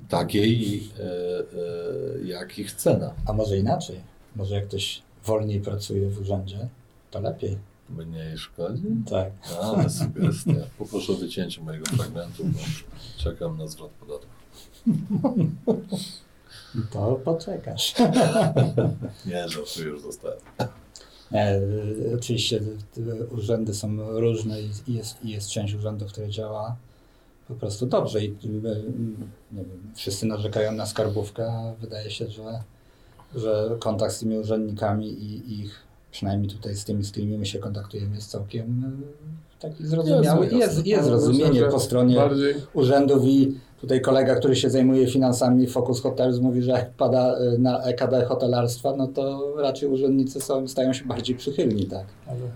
takiej, 0.08 0.88
e, 0.98 1.02
e, 1.02 2.24
jak 2.24 2.58
ich 2.58 2.72
cena. 2.72 3.14
A 3.26 3.32
może 3.32 3.56
inaczej? 3.58 4.00
Może 4.36 4.54
jak 4.54 4.68
ktoś 4.68 5.02
wolniej 5.24 5.60
pracuje 5.60 6.10
w 6.10 6.20
urzędzie, 6.20 6.68
to 7.10 7.20
lepiej. 7.20 7.58
Mniej 7.90 8.38
szkodzi? 8.38 8.82
Tak. 9.10 9.32
Ale 9.62 9.90
sugestia. 9.90 10.52
Poproszę 10.78 11.12
o 11.12 11.16
wycięcie 11.16 11.60
mojego 11.60 11.86
fragmentu, 11.86 12.44
bo 12.44 12.58
czekam 13.16 13.58
na 13.58 13.66
zwrot 13.66 13.90
podatku. 13.90 14.30
To 16.90 17.20
poczekasz. 17.24 17.94
Nie, 19.26 19.48
żartuję, 19.48 19.86
już. 19.86 20.04
Nie, 21.32 21.56
y, 21.56 22.12
oczywiście 22.18 22.60
y, 22.98 23.00
y, 23.00 23.26
urzędy 23.26 23.74
są 23.74 24.20
różne 24.20 24.62
i 24.62 24.94
jest, 24.94 25.24
i 25.24 25.30
jest 25.30 25.50
część 25.50 25.74
urzędów, 25.74 26.12
które 26.12 26.28
działa 26.28 26.76
po 27.48 27.54
prostu 27.54 27.86
dobrze. 27.86 28.24
I 28.24 28.28
y, 28.28 28.34
nie 29.52 29.64
wiem, 29.64 29.92
wszyscy 29.94 30.26
narzekają 30.26 30.72
na 30.72 30.86
skarbówkę, 30.86 31.52
a 31.52 31.74
wydaje 31.80 32.10
się, 32.10 32.30
że, 32.30 32.62
że 33.34 33.76
kontakt 33.78 34.14
z 34.14 34.18
tymi 34.18 34.38
urzędnikami 34.38 35.08
i 35.08 35.60
ich, 35.60 35.74
przynajmniej 36.10 36.50
tutaj 36.50 36.74
z 36.76 36.84
tymi, 36.84 37.04
z 37.04 37.10
którymi 37.10 37.38
my 37.38 37.46
się 37.46 37.58
kontaktujemy, 37.58 38.14
jest 38.14 38.30
całkiem 38.30 38.84
y, 39.58 39.60
taki 39.60 39.86
zrozumiały. 39.86 40.46
Jest, 40.46 40.86
jest 40.86 41.02
Ale 41.08 41.16
myślę, 41.16 41.32
zrozumienie 41.32 41.62
po 41.62 41.80
stronie 41.80 42.16
Bardziej 42.16 42.54
urzędów 42.74 43.24
i 43.24 43.54
tutaj 43.80 44.00
kolega, 44.00 44.34
który 44.34 44.56
się 44.56 44.70
zajmuje 44.70 45.06
finansami 45.06 45.66
Focus 45.66 46.00
Hotels 46.00 46.38
mówi, 46.38 46.62
że 46.62 46.70
jak 46.70 46.90
pada 46.90 47.40
y, 47.40 47.58
na 47.58 47.82
EKD 47.82 48.24
hotelarstwa, 48.24 48.96
no 48.96 49.06
to 49.06 49.54
raczej 49.56 49.88
urzędnicy 49.88 50.40
są, 50.40 50.68
stają 50.68 50.92
się 50.92 51.04
bardziej 51.04 51.36
przychylni, 51.36 51.86
tak? 51.86 52.06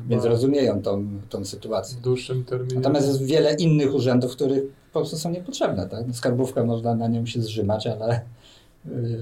Więc 0.09 0.25
rozumieją 0.25 0.83
tą, 0.83 1.07
tą 1.31 1.45
sytuację. 1.45 1.99
w 1.99 2.01
dłuższym 2.01 2.45
terminie. 2.45 2.75
Natomiast 2.75 3.07
jest 3.07 3.23
wiele 3.23 3.55
innych 3.55 3.95
urzędów, 3.95 4.33
których 4.33 4.63
po 4.93 5.01
prostu 5.01 5.17
są 5.17 5.31
niepotrzebne, 5.31 5.89
tak? 5.89 6.07
No, 6.07 6.15
Skarbówka 6.15 6.65
można 6.65 6.95
na 6.95 7.09
nią 7.09 7.27
się 7.27 7.43
zrzymać, 7.43 7.87
ale 7.87 8.21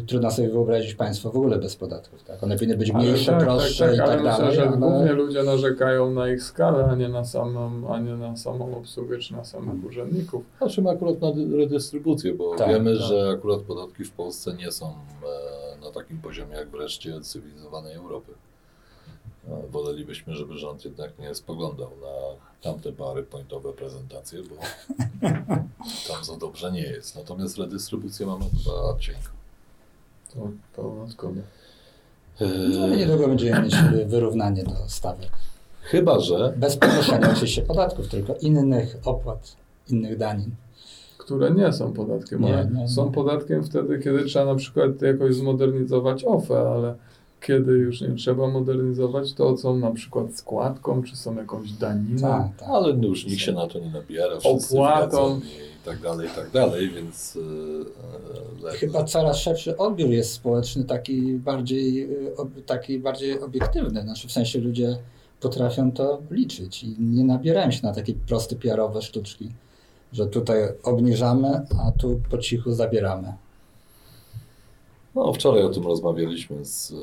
trudno 0.07 0.31
sobie 0.31 0.49
wyobrazić 0.51 0.95
państwo 0.95 1.31
w 1.31 1.37
ogóle 1.37 1.59
bez 1.59 1.77
podatków, 1.77 2.23
tak? 2.25 2.43
One 2.43 2.55
powinny 2.55 2.77
być 2.77 2.93
mniejsze, 2.93 3.33
tak, 3.33 3.43
prostsze 3.45 3.85
tak, 3.87 3.95
i 3.95 3.99
tak, 3.99 4.07
tak 4.09 4.19
ale 4.19 4.25
dalej, 4.31 4.47
myślę, 4.49 4.63
że 4.65 4.69
ale- 4.69 4.77
głównie 4.77 5.13
ludzie 5.13 5.43
narzekają 5.43 6.11
na 6.11 6.29
ich 6.29 6.43
skalę, 6.43 6.85
a 6.85 6.95
nie 6.95 7.09
na 7.09 7.25
samą, 7.25 7.95
a 7.95 7.99
nie 8.01 8.15
na 8.17 8.37
samą 8.37 8.77
obsługę 8.79 9.19
czy 9.19 9.33
na 9.33 9.45
samych 9.45 9.85
urzędników. 9.85 10.45
Patrzymy 10.61 10.91
akurat 10.91 11.21
na 11.21 11.33
dy- 11.33 11.57
redystrybucję, 11.57 12.35
bo 12.35 12.57
Tak, 12.57 12.69
wiemy, 12.69 12.93
tak. 12.99 13.03
że 13.09 13.31
akurat 13.39 13.61
podatki 13.61 14.05
w 14.05 14.11
Polsce 14.11 14.55
nie 14.55 14.73
są 14.73 14.87
e, 14.87 15.81
na 15.85 15.91
takim 15.91 16.19
poziomie 16.19 16.55
jak 16.57 16.69
wreszcie 16.69 17.21
cywilizowanej 17.21 17.95
Europy. 17.95 18.33
E, 19.49 19.63
wolelibyśmy, 19.71 20.35
żeby 20.35 20.59
rząd 20.59 20.85
jednak 20.85 21.19
nie 21.19 21.35
spoglądał 21.35 21.89
na 22.01 22.37
tamte 22.63 22.93
PowerPointowe 22.93 23.73
prezentacje, 23.73 24.39
bo 24.43 24.55
tam 26.09 26.25
za 26.25 26.37
dobrze 26.37 26.73
nie 26.73 26.83
jest. 26.83 27.17
Natomiast 27.17 27.59
redystrybucję 27.59 28.27
mamy 28.27 28.45
chyba 28.45 28.99
cienko. 28.99 29.42
To 30.35 30.49
pełna 30.77 31.07
zgoda. 31.07 31.41
E, 32.41 32.47
No, 32.79 32.89
niedługo 32.97 33.29
będziemy 33.29 33.63
mieć 33.63 33.75
wyrównanie 34.07 34.65
do 34.65 34.71
stawek. 34.87 35.29
chyba, 35.83 36.21
że 36.21 36.53
Bez 36.57 36.77
podnoszenia 36.77 37.31
oczywiście 37.33 37.63
podatków, 37.63 38.09
tylko 38.09 38.35
innych 38.35 38.97
opłat, 39.05 39.57
innych 39.89 40.19
danin. 40.19 40.51
Które 41.19 41.51
nie 41.51 41.73
są 41.73 41.93
podatkiem. 41.93 42.41
Nie, 42.43 42.55
One 42.55 42.71
nie, 42.75 42.81
nie. 42.81 42.89
są 42.89 43.13
podatkiem 43.13 43.65
wtedy, 43.65 43.99
kiedy 43.99 44.25
trzeba 44.25 44.45
na 44.45 44.55
przykład 44.55 45.03
jakoś 45.03 45.35
zmodernizować 45.35 46.25
OFE, 46.25 46.59
ale 46.61 46.95
kiedy 47.43 47.73
już 47.73 48.01
nie 48.01 48.15
trzeba 48.15 48.49
modernizować, 48.49 49.33
to 49.33 49.57
są 49.57 49.77
na 49.77 49.91
przykład 49.91 50.35
składką, 50.35 51.03
czy 51.03 51.17
są 51.17 51.37
jakąś 51.37 51.73
daniną. 51.73 52.21
Tak, 52.21 52.57
tak. 52.57 52.69
ale 52.69 52.93
już 52.93 53.27
nikt 53.27 53.41
się 53.41 53.53
na 53.53 53.67
to 53.67 53.79
nie 53.79 53.91
nabiera, 53.91 54.37
Opłatą. 54.45 55.41
i 55.83 55.85
tak 55.85 56.01
dalej, 56.01 56.29
i 56.29 56.31
tak 56.31 56.51
dalej, 56.51 56.91
więc 56.91 57.39
e, 58.65 58.69
e, 58.69 58.73
Chyba 58.73 59.05
coraz 59.05 59.39
szerszy 59.39 59.77
odbiór 59.77 60.11
jest 60.11 60.33
społeczny, 60.33 60.85
taki 60.85 61.35
bardziej, 61.35 62.09
ob, 62.37 62.49
taki 62.67 62.99
bardziej 62.99 63.41
obiektywny. 63.41 64.03
Znaczy 64.03 64.29
w 64.29 64.33
sensie 64.33 64.59
ludzie 64.59 64.97
potrafią 65.41 65.93
to 65.93 66.23
liczyć 66.31 66.85
i 66.85 66.97
nie 67.01 67.25
nabierają 67.25 67.71
się 67.71 67.81
na 67.83 67.93
takie 67.93 68.15
proste 68.15 68.57
PR-owe 68.57 69.03
sztuczki, 69.03 69.51
że 70.13 70.27
tutaj 70.27 70.63
obniżamy, 70.83 71.49
a 71.87 71.93
tu 71.99 72.21
po 72.31 72.39
cichu 72.39 72.73
zabieramy. 72.73 73.33
No, 75.15 75.33
wczoraj 75.33 75.63
o 75.63 75.69
tym 75.69 75.87
rozmawialiśmy 75.87 76.65
z, 76.65 76.95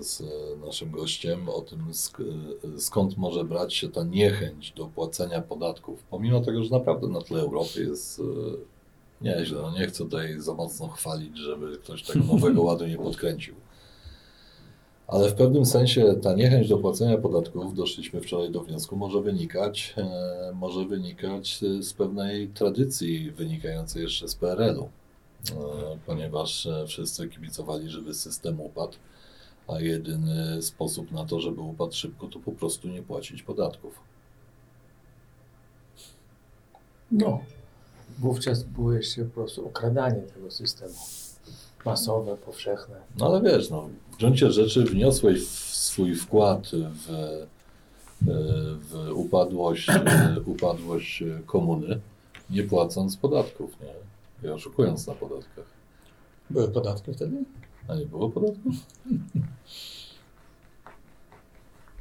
z 0.00 0.22
naszym 0.66 0.90
gościem, 0.90 1.48
o 1.48 1.60
tym 1.60 1.94
sk 1.94 2.18
skąd 2.78 3.16
może 3.16 3.44
brać 3.44 3.74
się 3.74 3.88
ta 3.88 4.04
niechęć 4.04 4.72
do 4.72 4.86
płacenia 4.86 5.40
podatków. 5.40 6.02
Pomimo 6.10 6.40
tego, 6.40 6.64
że 6.64 6.70
naprawdę 6.70 7.08
na 7.08 7.20
tle 7.20 7.40
Europy 7.40 7.80
jest 7.80 8.20
e, 8.20 8.24
nieźle. 9.24 9.62
No, 9.62 9.78
nie 9.78 9.86
chcę 9.86 10.04
tutaj 10.04 10.40
za 10.40 10.54
mocno 10.54 10.88
chwalić, 10.88 11.38
żeby 11.38 11.78
ktoś 11.78 12.02
tego 12.02 12.24
nowego 12.24 12.62
ładu 12.62 12.86
nie 12.86 12.98
podkręcił. 12.98 13.54
Ale 15.06 15.28
w 15.28 15.34
pewnym 15.34 15.66
sensie 15.66 16.14
ta 16.22 16.34
niechęć 16.34 16.68
do 16.68 16.78
płacenia 16.78 17.18
podatków, 17.18 17.74
doszliśmy 17.74 18.20
wczoraj 18.20 18.50
do 18.50 18.60
wniosku, 18.60 18.96
może 18.96 19.20
wynikać, 19.20 19.94
e, 19.96 20.52
może 20.54 20.84
wynikać 20.84 21.60
z 21.80 21.92
pewnej 21.92 22.48
tradycji 22.48 23.30
wynikającej 23.30 24.02
jeszcze 24.02 24.28
z 24.28 24.34
PRL-u. 24.34 24.88
E, 25.48 25.98
ponieważ 26.06 26.66
e, 26.66 26.86
wszyscy 26.86 27.28
kibicowali, 27.28 27.90
żeby 27.90 28.14
system 28.14 28.60
upadł, 28.60 28.96
a 29.68 29.80
jedyny 29.80 30.62
sposób 30.62 31.12
na 31.12 31.24
to, 31.24 31.40
żeby 31.40 31.60
upadł 31.60 31.92
szybko, 31.92 32.26
to 32.26 32.38
po 32.38 32.52
prostu 32.52 32.88
nie 32.88 33.02
płacić 33.02 33.42
podatków. 33.42 34.00
No. 37.10 37.40
Wówczas 38.18 38.62
było 38.62 38.92
jeszcze 38.92 39.24
po 39.24 39.30
prostu 39.30 39.66
okradanie 39.66 40.22
tego 40.22 40.50
systemu. 40.50 40.94
Masowe, 41.84 42.36
powszechne. 42.36 42.96
No 43.18 43.26
ale 43.26 43.42
wiesz, 43.42 43.70
no, 43.70 43.88
w 44.12 44.16
gruncie 44.16 44.50
rzeczy 44.50 44.84
wniosłeś 44.84 45.48
swój 45.48 46.14
wkład 46.14 46.70
w, 46.72 47.10
e, 47.10 47.46
w 48.78 49.10
upadłość, 49.14 49.88
upadłość 50.46 51.24
komuny, 51.46 52.00
nie 52.50 52.62
płacąc 52.62 53.16
podatków, 53.16 53.80
nie? 53.80 53.94
I 54.44 54.48
oszukując 54.48 55.06
na 55.06 55.14
podatkach. 55.14 55.64
Były 56.50 56.68
podatki 56.68 57.12
wtedy? 57.14 57.36
A 57.88 57.94
nie 57.94 58.06
było 58.06 58.30
podatków? 58.30 58.74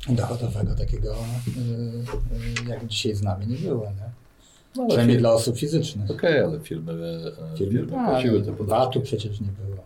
Dochodowego 0.10 0.76
takiego, 0.76 1.16
y, 1.48 2.66
y, 2.66 2.70
jak 2.70 2.88
dzisiaj 2.88 3.16
znamy, 3.16 3.46
nie 3.48 3.56
było. 3.58 3.84
Nie? 3.86 4.10
No, 4.76 4.88
Przynajmniej 4.88 5.18
firmy- 5.18 5.20
dla 5.20 5.32
osób 5.32 5.58
fizycznych. 5.58 6.12
Okej, 6.12 6.40
ale 6.40 6.60
firmy, 6.60 6.94
e, 7.54 7.58
firmy, 7.58 7.88
tak, 7.92 8.06
płaciły 8.12 8.42
te 8.42 8.52
VAT-u 8.52 8.58
podatki. 8.66 9.00
przecież 9.00 9.42
nie 9.42 9.48
było. 9.48 9.84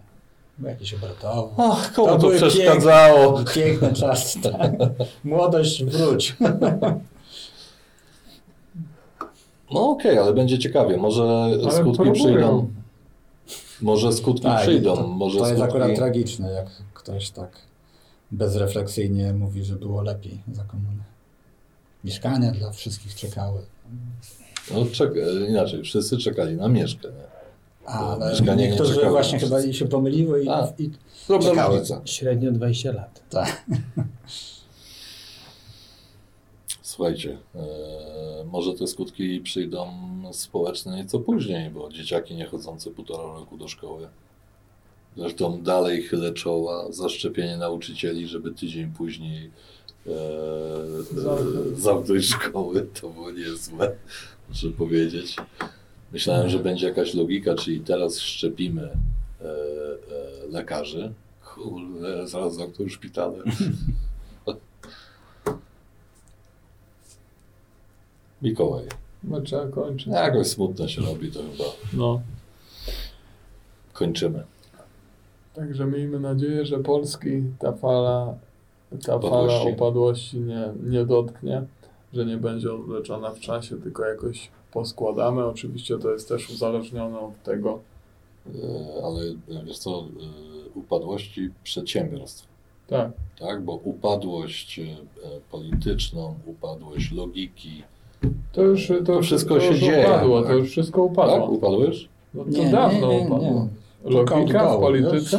Było 0.58 0.70
jakieś 0.70 0.94
obrotowe. 0.94 1.54
Ach, 1.58 1.90
To 1.90 1.96
komu 1.96 2.08
to 2.08 2.18
były 2.20 2.36
przeszkadzało? 2.38 3.44
Piękne 3.54 3.94
czasy, 3.94 4.42
tak. 4.42 4.72
Młodość 5.24 5.84
wróć. 5.84 6.36
No 9.74 9.90
okej, 9.90 10.18
ale 10.18 10.34
będzie 10.34 10.60
ciekawie. 10.60 10.98
Może 10.98 11.24
Ale 11.24 11.72
skutki 11.72 12.04
próbują. 12.04 12.14
przyjdą. 12.14 12.70
Może 13.82 14.14
skutki 14.14 14.44
Tak, 14.44 14.62
przyjdą. 14.62 14.96
to, 14.96 15.08
może 15.08 15.40
to 15.40 15.48
jest 15.48 15.60
skutki... 15.60 15.78
akurat 15.78 15.96
tragiczne, 15.98 16.52
jak 16.52 16.68
ktoś 16.94 17.30
tak 17.30 17.50
bezrefleksyjnie 18.32 19.34
mówi, 19.34 19.64
że 19.64 19.76
było 19.76 20.02
lepiej 20.02 20.38
za 20.54 20.64
komuny. 20.64 21.04
Mieszkania 22.04 22.52
dla 22.52 22.72
wszystkich 22.72 23.16
czekały. 23.16 23.62
No 24.74 24.86
czek... 24.92 25.12
inaczej, 25.50 25.84
wszyscy 25.84 26.18
czekali 26.18 26.56
na 26.56 26.68
mieszkę. 26.68 27.08
Nie? 27.08 27.34
Ale 27.94 28.30
mieszkanie 28.30 28.64
nie 28.64 28.70
niektórzy 28.70 28.96
czekało 28.96 29.12
właśnie 29.12 29.40
chyba 29.40 29.74
się 29.74 29.86
pomyliły 29.88 30.44
i, 30.44 30.50
A. 30.50 30.68
i 30.80 30.92
różnica. 31.30 32.02
Średnio 32.06 32.52
20 32.52 32.92
lat. 32.92 33.22
tak. 33.30 33.66
Słuchajcie, 36.94 37.38
e, 37.56 38.44
może 38.52 38.74
te 38.74 38.88
skutki 38.88 39.40
przyjdą 39.40 39.88
społeczne 40.32 40.98
nieco 40.98 41.20
później, 41.20 41.70
bo 41.70 41.92
dzieciaki 41.92 42.36
nie 42.36 42.46
chodzące 42.46 42.92
półtora 42.92 43.24
roku 43.24 43.58
do 43.58 43.68
szkoły. 43.68 44.08
Zresztą 45.18 45.62
dalej 45.62 46.04
chylę 46.04 46.34
czoła, 46.34 46.92
zaszczepienie 46.92 47.58
nauczycieli, 47.58 48.28
żeby 48.28 48.52
tydzień 48.52 48.92
później 48.98 49.52
e, 50.08 50.12
e, 50.12 51.76
zamknąć 51.76 52.26
szkoły, 52.26 52.88
to 53.02 53.10
było 53.10 53.32
niezłe, 53.32 53.96
muszę 54.50 54.70
powiedzieć. 54.70 55.36
Myślałem, 56.12 56.50
że 56.50 56.60
będzie 56.60 56.88
jakaś 56.88 57.14
logika, 57.14 57.56
czyli 57.56 57.80
teraz 57.80 58.20
szczepimy 58.20 58.82
e, 58.82 59.46
e, 59.46 59.48
lekarzy. 60.50 61.14
Kurde, 61.56 62.28
zaraz 62.28 62.56
zamkną 62.56 62.90
szpitale. 62.90 63.44
Mikołaj. 68.44 68.84
No 69.24 69.42
trzeba 69.42 69.68
kończyć. 69.68 70.08
Jakoś 70.08 70.48
smutno 70.48 70.88
się 70.88 71.02
robi, 71.02 71.32
to 71.32 71.40
chyba 71.40 71.64
No. 71.94 72.22
kończymy. 73.94 74.44
Także 75.54 75.86
miejmy 75.86 76.20
nadzieję, 76.20 76.66
że 76.66 76.80
Polski 76.80 77.30
ta 77.60 77.72
fala, 77.72 78.36
ta 79.06 79.20
fala 79.20 79.42
Upadłości. 79.44 79.68
upadłości 79.74 80.40
nie, 80.40 80.70
nie 80.84 81.06
dotknie, 81.06 81.64
że 82.14 82.26
nie 82.26 82.38
będzie 82.38 82.74
odwleczona 82.74 83.32
w 83.32 83.40
czasie, 83.40 83.82
tylko 83.82 84.06
jakoś 84.06 84.50
poskładamy. 84.72 85.46
Oczywiście 85.46 85.98
to 85.98 86.12
jest 86.12 86.28
też 86.30 86.50
uzależnione 86.50 87.20
od 87.20 87.44
tego, 87.44 87.80
E, 88.48 89.04
Ale 89.06 89.22
wiesz 89.66 89.78
co, 89.78 90.00
e, 90.00 90.70
upadłości 90.80 91.50
przedsiębiorstw, 91.64 92.48
tak, 92.88 93.12
tak? 93.40 93.62
Bo 93.62 93.74
upadłość 93.74 94.80
e, 94.80 94.86
polityczną, 95.52 96.36
upadłość 96.46 97.12
logiki. 97.12 97.84
To 98.52 98.62
już, 98.62 98.88
to 98.88 99.14
To 99.14 99.22
wszystko 99.22 99.56
to 99.56 99.62
się 99.62 99.68
już 99.68 99.80
dzieje, 99.80 100.08
upadło, 100.08 100.42
tak? 100.42 100.52
to 100.52 100.58
już 100.58 100.70
wszystko 100.72 101.04
upadło. 101.04 101.40
Tak? 101.40 101.50
Upadłeś? 101.50 102.08
No 102.34 102.44
to 102.44 102.50
Nie, 102.50 102.72
dawno 102.72 103.08
nie, 103.08 103.18
nie, 103.20 103.26
upadło. 103.28 103.68
nie. 104.06 104.12
Logika 104.12 104.78
w 104.78 104.80
polityce? 104.80 105.38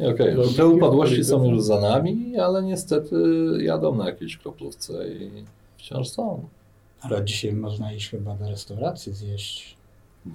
Nie, 0.00 0.08
Okej, 0.10 0.34
Logiki 0.34 0.54
te 0.56 0.66
upadłości 0.66 1.24
są 1.24 1.44
już 1.50 1.62
za 1.62 1.80
nami, 1.80 2.36
ale 2.38 2.62
niestety 2.62 3.16
jadą 3.60 3.94
na 3.94 4.06
jakiejś 4.06 4.36
kroplówce 4.36 5.08
i 5.08 5.30
wciąż 5.76 6.08
są. 6.08 6.40
Ale 7.00 7.24
dzisiaj 7.24 7.52
można 7.52 7.92
iść 7.92 8.10
chyba 8.10 8.34
do 8.34 8.48
restauracji 8.48 9.12
zjeść 9.12 9.76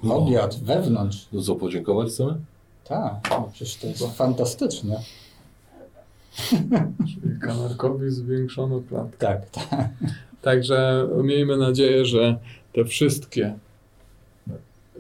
No. 0.04 0.16
obiad 0.16 0.56
wewnątrz. 0.64 1.28
No 1.34 1.42
co, 1.42 1.56
podziękować 1.56 2.08
chcemy? 2.10 2.36
Tak, 2.84 3.14
no 3.30 3.50
przecież 3.54 3.76
to 3.78 3.88
jest 3.88 4.06
fantastyczne. 4.18 5.00
Czyli 7.00 7.40
kanarkowi 7.42 8.10
zwiększono 8.10 8.82
klatkę. 8.90 9.18
Tak, 9.18 9.50
tak. 9.50 9.90
Także 10.46 11.08
miejmy 11.24 11.58
nadzieję, 11.58 12.06
że 12.06 12.38
te 12.74 12.86
wszystkie 12.86 13.54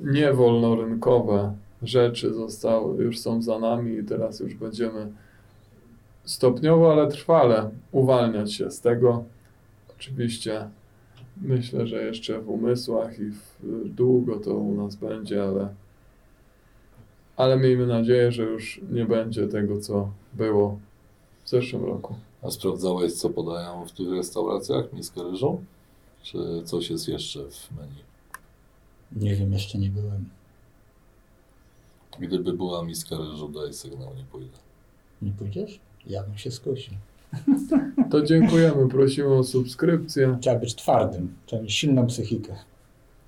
niewolnorynkowe 0.01 1.55
rzeczy 1.81 2.33
zostały, 2.33 3.03
już 3.03 3.19
są 3.19 3.41
za 3.41 3.59
nami 3.59 3.97
i 3.97 4.03
teraz 4.03 4.39
już 4.39 4.55
będziemy 4.55 5.11
stopniowo, 6.23 6.91
ale 6.91 7.07
trwale 7.07 7.69
uwalniać 7.91 8.53
się 8.53 8.71
z 8.71 8.81
tego. 8.81 9.23
Oczywiście 9.97 10.69
myślę, 11.41 11.87
że 11.87 12.03
jeszcze 12.03 12.41
w 12.41 12.49
umysłach 12.49 13.19
i 13.19 13.25
w, 13.31 13.59
długo 13.89 14.39
to 14.39 14.53
u 14.53 14.83
nas 14.83 14.95
będzie, 14.95 15.43
ale, 15.43 15.67
ale 17.37 17.57
miejmy 17.57 17.87
nadzieję, 17.87 18.31
że 18.31 18.43
już 18.43 18.81
nie 18.91 19.05
będzie 19.05 19.47
tego, 19.47 19.79
co 19.79 20.11
było 20.33 20.79
w 21.43 21.49
zeszłym 21.49 21.85
roku. 21.85 22.15
A 22.45 22.51
sprawdzałeś, 22.51 23.13
co 23.13 23.29
podają 23.29 23.85
w 23.85 23.91
tych 23.91 24.11
restauracjach? 24.11 24.93
Miskę 24.93 25.23
ryżu? 25.23 25.61
Czy 26.23 26.37
coś 26.65 26.89
jest 26.89 27.07
jeszcze 27.07 27.39
w 27.39 27.71
menu? 27.71 28.03
Nie 29.11 29.35
wiem, 29.35 29.53
jeszcze 29.53 29.77
nie 29.77 29.89
byłem. 29.89 30.29
Gdyby 32.19 32.53
była 32.53 32.83
miska 32.83 33.17
ryżu, 33.17 33.49
daj 33.49 33.73
sygnał, 33.73 34.15
nie 34.17 34.23
pójdę. 34.23 34.57
Nie 35.21 35.31
pójdziesz? 35.31 35.79
Ja 36.07 36.23
bym 36.23 36.37
się 36.37 36.51
skusił. 36.51 36.93
To 38.11 38.21
dziękujemy, 38.21 38.89
prosimy 38.89 39.27
o 39.33 39.43
subskrypcję. 39.43 40.37
Trzeba 40.41 40.59
być 40.59 40.75
twardym, 40.75 41.35
trzeba 41.45 41.61
mieć 41.61 41.73
silną 41.73 42.07
psychikę. 42.07 42.55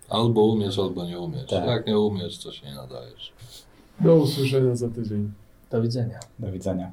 Albo 0.10 0.46
umiesz, 0.46 0.80
albo 0.80 1.06
nie 1.06 1.20
umiesz. 1.20 1.50
Tak. 1.50 1.68
Jak 1.68 1.88
nie 1.88 2.00
umiesz, 2.00 2.38
to 2.38 2.52
się 2.52 2.66
nie 2.68 2.76
nadajesz. 2.76 3.34
Do 4.00 4.16
usłyszenia 4.16 4.76
za 4.76 4.90
tydzień. 4.90 5.32
Do 5.72 5.82
widzenia. 5.82 6.20
Do 6.40 6.52
widzenia. 6.52 6.92